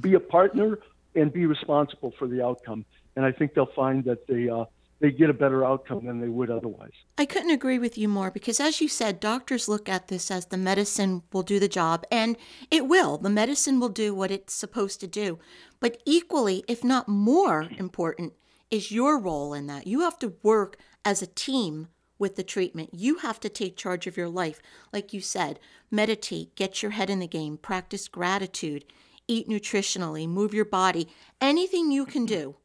Be 0.00 0.14
a 0.14 0.20
partner 0.20 0.78
and 1.14 1.32
be 1.32 1.46
responsible 1.46 2.12
for 2.18 2.26
the 2.26 2.44
outcome. 2.44 2.84
And 3.16 3.24
I 3.24 3.32
think 3.32 3.54
they'll 3.54 3.66
find 3.66 4.04
that 4.04 4.26
they 4.26 4.48
uh, 4.48 4.64
they 5.00 5.10
get 5.10 5.30
a 5.30 5.34
better 5.34 5.64
outcome 5.64 6.06
than 6.06 6.20
they 6.20 6.28
would 6.28 6.50
otherwise. 6.50 6.92
I 7.18 7.26
couldn't 7.26 7.50
agree 7.50 7.78
with 7.78 7.98
you 7.98 8.08
more 8.08 8.30
because, 8.30 8.60
as 8.60 8.80
you 8.80 8.88
said, 8.88 9.20
doctors 9.20 9.68
look 9.68 9.88
at 9.88 10.08
this 10.08 10.30
as 10.30 10.46
the 10.46 10.56
medicine 10.56 11.22
will 11.32 11.42
do 11.42 11.58
the 11.58 11.68
job, 11.68 12.04
and 12.10 12.36
it 12.70 12.86
will. 12.86 13.18
The 13.18 13.30
medicine 13.30 13.80
will 13.80 13.88
do 13.88 14.14
what 14.14 14.30
it's 14.30 14.54
supposed 14.54 15.00
to 15.00 15.06
do. 15.06 15.38
But 15.80 16.00
equally, 16.04 16.64
if 16.68 16.84
not 16.84 17.08
more 17.08 17.68
important, 17.76 18.34
is 18.70 18.90
your 18.90 19.18
role 19.18 19.52
in 19.52 19.66
that. 19.66 19.86
You 19.86 20.00
have 20.00 20.18
to 20.20 20.34
work 20.42 20.76
as 21.04 21.22
a 21.22 21.26
team 21.26 21.88
with 22.18 22.36
the 22.36 22.42
treatment. 22.42 22.90
You 22.92 23.18
have 23.18 23.40
to 23.40 23.48
take 23.48 23.76
charge 23.76 24.06
of 24.06 24.16
your 24.16 24.28
life. 24.28 24.60
Like 24.92 25.12
you 25.12 25.20
said, 25.20 25.58
meditate, 25.90 26.54
get 26.54 26.82
your 26.82 26.92
head 26.92 27.10
in 27.10 27.18
the 27.18 27.26
game, 27.26 27.58
practice 27.58 28.08
gratitude, 28.08 28.84
eat 29.28 29.48
nutritionally, 29.48 30.28
move 30.28 30.54
your 30.54 30.64
body, 30.64 31.08
anything 31.40 31.90
you 31.90 32.06
can 32.06 32.24
do 32.24 32.56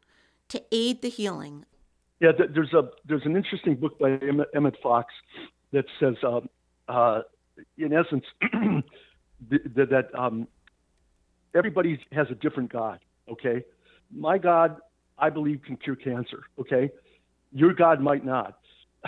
to 0.49 0.63
aid 0.71 1.01
the 1.01 1.09
healing 1.09 1.65
yeah, 2.19 2.31
there's 2.53 2.73
a 2.73 2.89
there's 3.05 3.25
an 3.25 3.35
interesting 3.35 3.75
book 3.75 3.97
by 3.97 4.19
Emmett 4.53 4.75
Fox 4.83 5.13
that 5.71 5.85
says, 5.99 6.15
uh, 6.23 6.41
uh, 6.89 7.21
in 7.77 7.93
essence, 7.93 8.25
that, 9.49 9.89
that 9.89 10.09
um, 10.17 10.47
everybody 11.55 11.99
has 12.11 12.27
a 12.29 12.35
different 12.35 12.71
God. 12.71 12.99
Okay, 13.29 13.63
my 14.13 14.37
God, 14.37 14.77
I 15.17 15.29
believe, 15.29 15.61
can 15.65 15.77
cure 15.77 15.95
cancer. 15.95 16.43
Okay, 16.59 16.91
your 17.53 17.73
God 17.73 18.01
might 18.01 18.25
not, 18.25 18.59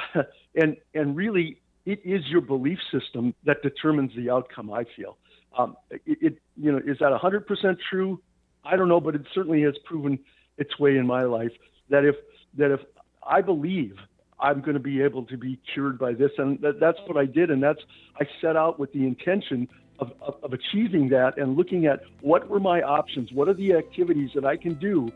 and 0.55 0.77
and 0.93 1.15
really, 1.15 1.59
it 1.85 1.99
is 2.05 2.21
your 2.29 2.41
belief 2.41 2.79
system 2.91 3.33
that 3.43 3.61
determines 3.61 4.11
the 4.15 4.29
outcome. 4.29 4.71
I 4.71 4.85
feel. 4.95 5.17
Um, 5.57 5.75
it, 5.89 6.01
it 6.05 6.37
you 6.55 6.71
know 6.71 6.77
is 6.77 6.97
that 6.99 7.11
100% 7.11 7.77
true? 7.89 8.21
I 8.63 8.77
don't 8.77 8.87
know, 8.87 9.01
but 9.01 9.15
it 9.15 9.23
certainly 9.33 9.63
has 9.63 9.73
proven 9.83 10.17
its 10.57 10.79
way 10.79 10.95
in 10.95 11.05
my 11.05 11.23
life 11.23 11.51
that 11.89 12.05
if 12.05 12.15
that 12.57 12.71
if 12.71 12.79
I 13.27 13.41
believe 13.41 13.95
I'm 14.39 14.61
going 14.61 14.73
to 14.73 14.79
be 14.79 15.01
able 15.01 15.23
to 15.25 15.37
be 15.37 15.59
cured 15.73 15.99
by 15.99 16.13
this. 16.13 16.31
And 16.37 16.59
that, 16.61 16.79
that's 16.79 16.97
what 17.05 17.17
I 17.17 17.25
did. 17.25 17.51
And 17.51 17.61
that's, 17.61 17.79
I 18.19 18.25
set 18.41 18.55
out 18.55 18.79
with 18.79 18.91
the 18.93 19.05
intention 19.05 19.67
of, 19.99 20.11
of, 20.21 20.35
of, 20.43 20.53
achieving 20.53 21.09
that 21.09 21.37
and 21.37 21.55
looking 21.55 21.85
at 21.85 22.01
what 22.21 22.49
were 22.49 22.59
my 22.59 22.81
options? 22.81 23.31
What 23.31 23.47
are 23.47 23.53
the 23.53 23.73
activities 23.73 24.31
that 24.33 24.43
I 24.43 24.57
can 24.57 24.73
do 24.73 25.11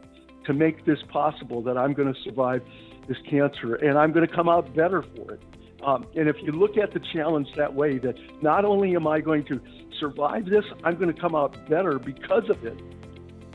to 0.46 0.54
make 0.54 0.86
this 0.86 1.00
possible 1.10 1.64
that 1.64 1.76
I'm 1.76 1.94
going 1.94 2.14
to 2.14 2.20
survive 2.22 2.62
this 3.08 3.18
cancer 3.28 3.76
and 3.76 3.98
I'm 3.98 4.12
going 4.12 4.28
to 4.28 4.34
come 4.34 4.48
out 4.48 4.76
better 4.76 5.02
for 5.02 5.34
it? 5.34 5.42
Um, 5.84 6.06
and 6.16 6.30
if 6.30 6.36
you 6.44 6.52
look 6.52 6.78
at 6.78 6.94
the 6.94 7.00
challenge 7.00 7.48
that 7.56 7.74
way, 7.74 7.98
that 8.00 8.16
not 8.44 8.64
only 8.64 8.96
am 8.96 9.08
I 9.08 9.22
going 9.22 9.44
to 9.46 9.60
survive 10.00 10.46
this, 10.46 10.66
I'm 10.84 10.96
going 10.98 11.14
to 11.14 11.20
come 11.20 11.36
out 11.36 11.68
better 11.68 11.98
because 11.98 12.50
of 12.50 12.64
it. 12.64 12.80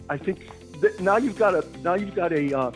I 0.09 0.17
think 0.17 0.49
that 0.81 0.99
now 1.01 1.17
you've 1.17 1.39
got 1.39 1.55
a 1.55 1.65
now 1.83 1.95
you've 1.95 2.15
got 2.15 2.33
a 2.33 2.57
uh, 2.57 2.73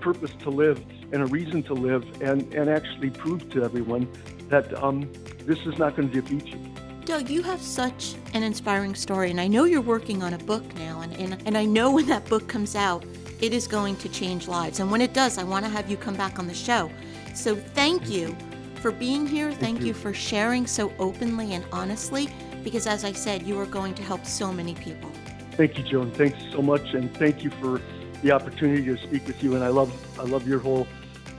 purpose 0.00 0.32
to 0.40 0.50
live 0.50 0.82
and 1.12 1.22
a 1.22 1.26
reason 1.26 1.62
to 1.64 1.74
live 1.74 2.04
and, 2.20 2.52
and 2.54 2.68
actually 2.68 3.10
prove 3.10 3.48
to 3.50 3.62
everyone 3.62 4.08
that 4.48 4.82
um, 4.82 5.10
this 5.44 5.58
is 5.60 5.78
not 5.78 5.96
going 5.96 6.10
to 6.10 6.20
defeat 6.20 6.46
you. 6.46 6.58
Doug, 7.04 7.30
you 7.30 7.42
have 7.42 7.62
such 7.62 8.16
an 8.34 8.42
inspiring 8.42 8.94
story, 8.94 9.30
and 9.30 9.40
I 9.40 9.46
know 9.46 9.64
you're 9.64 9.80
working 9.80 10.22
on 10.22 10.34
a 10.34 10.38
book 10.38 10.62
now, 10.74 11.00
and, 11.00 11.16
and, 11.16 11.42
and 11.46 11.56
I 11.56 11.64
know 11.64 11.90
when 11.90 12.06
that 12.06 12.26
book 12.28 12.46
comes 12.48 12.76
out, 12.76 13.04
it 13.40 13.54
is 13.54 13.66
going 13.66 13.96
to 13.96 14.08
change 14.08 14.46
lives. 14.48 14.80
And 14.80 14.90
when 14.90 15.00
it 15.00 15.14
does, 15.14 15.38
I 15.38 15.44
want 15.44 15.64
to 15.64 15.70
have 15.70 15.90
you 15.90 15.96
come 15.96 16.16
back 16.16 16.38
on 16.38 16.46
the 16.46 16.54
show. 16.54 16.90
So 17.34 17.56
thank 17.56 18.10
you 18.10 18.36
for 18.82 18.90
being 18.90 19.26
here. 19.26 19.48
Thank, 19.48 19.60
thank 19.60 19.80
you. 19.80 19.86
you 19.86 19.94
for 19.94 20.12
sharing 20.12 20.66
so 20.66 20.92
openly 20.98 21.54
and 21.54 21.64
honestly, 21.72 22.28
because 22.62 22.86
as 22.86 23.04
I 23.04 23.12
said, 23.12 23.42
you 23.44 23.58
are 23.58 23.66
going 23.66 23.94
to 23.94 24.02
help 24.02 24.26
so 24.26 24.52
many 24.52 24.74
people. 24.74 25.10
Thank 25.52 25.78
you, 25.78 25.84
Joan. 25.84 26.10
Thanks 26.12 26.38
so 26.52 26.60
much, 26.62 26.94
and 26.94 27.12
thank 27.16 27.42
you 27.42 27.50
for 27.50 27.80
the 28.22 28.32
opportunity 28.32 28.84
to 28.84 28.96
speak 28.98 29.26
with 29.26 29.42
you. 29.42 29.54
And 29.54 29.64
I 29.64 29.68
love 29.68 29.92
I 30.18 30.24
love 30.24 30.46
your 30.46 30.58
whole 30.58 30.86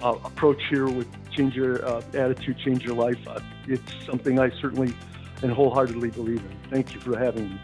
uh, 0.01 0.15
approach 0.23 0.61
here 0.69 0.87
with 0.87 1.07
change 1.31 1.55
your 1.55 1.85
uh, 1.85 2.01
attitude, 2.13 2.57
change 2.57 2.83
your 2.83 2.95
life. 2.95 3.19
Uh, 3.27 3.39
it's 3.67 3.93
something 4.05 4.39
I 4.39 4.49
certainly 4.61 4.93
and 5.41 5.51
wholeheartedly 5.51 6.11
believe 6.11 6.39
in. 6.39 6.57
Thank 6.69 6.93
you 6.93 6.99
for 6.99 7.17
having 7.17 7.49
me. 7.49 7.61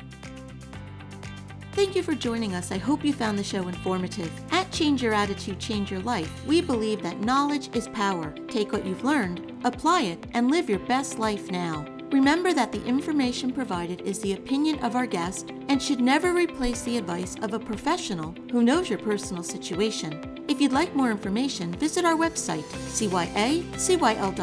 Thank 1.73 1.93
you 1.93 2.03
for 2.03 2.15
joining 2.15 2.55
us. 2.55 2.71
I 2.71 2.77
hope 2.77 3.03
you 3.03 3.11
found 3.11 3.37
the 3.37 3.43
show 3.43 3.67
informative. 3.67 4.31
At 4.51 4.71
Change 4.71 5.03
Your 5.03 5.13
Attitude, 5.13 5.59
Change 5.59 5.91
Your 5.91 5.99
Life, 5.99 6.45
we 6.45 6.61
believe 6.61 7.01
that 7.01 7.19
knowledge 7.19 7.69
is 7.75 7.89
power. 7.89 8.33
Take 8.47 8.71
what 8.71 8.85
you've 8.85 9.03
learned, 9.03 9.51
apply 9.65 10.03
it, 10.03 10.25
and 10.33 10.49
live 10.49 10.69
your 10.69 10.79
best 10.79 11.19
life 11.19 11.51
now. 11.51 11.85
Remember 12.15 12.53
that 12.53 12.71
the 12.71 12.81
information 12.85 13.51
provided 13.51 13.99
is 13.99 14.19
the 14.19 14.31
opinion 14.31 14.79
of 14.79 14.95
our 14.95 15.05
guest 15.05 15.51
and 15.67 15.83
should 15.83 15.99
never 15.99 16.31
replace 16.31 16.81
the 16.83 16.97
advice 16.97 17.35
of 17.41 17.53
a 17.53 17.59
professional 17.59 18.33
who 18.53 18.63
knows 18.63 18.89
your 18.89 18.99
personal 18.99 19.43
situation. 19.43 20.45
If 20.47 20.61
you'd 20.61 20.71
like 20.71 20.95
more 20.95 21.11
information, 21.11 21.73
visit 21.73 22.05
our 22.05 22.15
website, 22.15 22.63
cyacyl.com. 22.93 24.39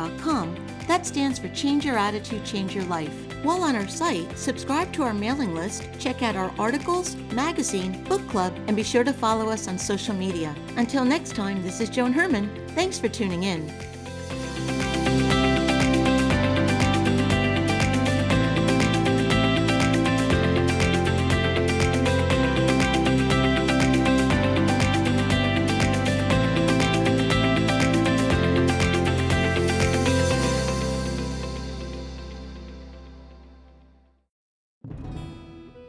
That 0.86 1.06
stands 1.06 1.38
for 1.38 1.48
Change 1.48 1.86
Your 1.86 1.96
Attitude, 1.96 2.44
Change 2.44 2.74
Your 2.74 2.84
Life. 2.84 3.14
While 3.42 3.62
on 3.62 3.74
our 3.74 3.88
site, 3.88 4.36
subscribe 4.36 4.92
to 4.92 5.04
our 5.04 5.14
mailing 5.14 5.54
list, 5.54 5.88
check 5.98 6.22
out 6.22 6.36
our 6.36 6.52
articles, 6.58 7.16
magazine, 7.32 8.04
book 8.04 8.28
club, 8.28 8.54
and 8.66 8.76
be 8.76 8.82
sure 8.82 9.02
to 9.02 9.14
follow 9.14 9.48
us 9.48 9.66
on 9.66 9.78
social 9.78 10.14
media. 10.14 10.54
Until 10.76 11.06
next 11.06 11.34
time, 11.34 11.62
this 11.62 11.80
is 11.80 11.88
Joan 11.88 12.12
Herman. 12.12 12.50
Thanks 12.74 12.98
for 12.98 13.08
tuning 13.08 13.44
in. 13.44 13.91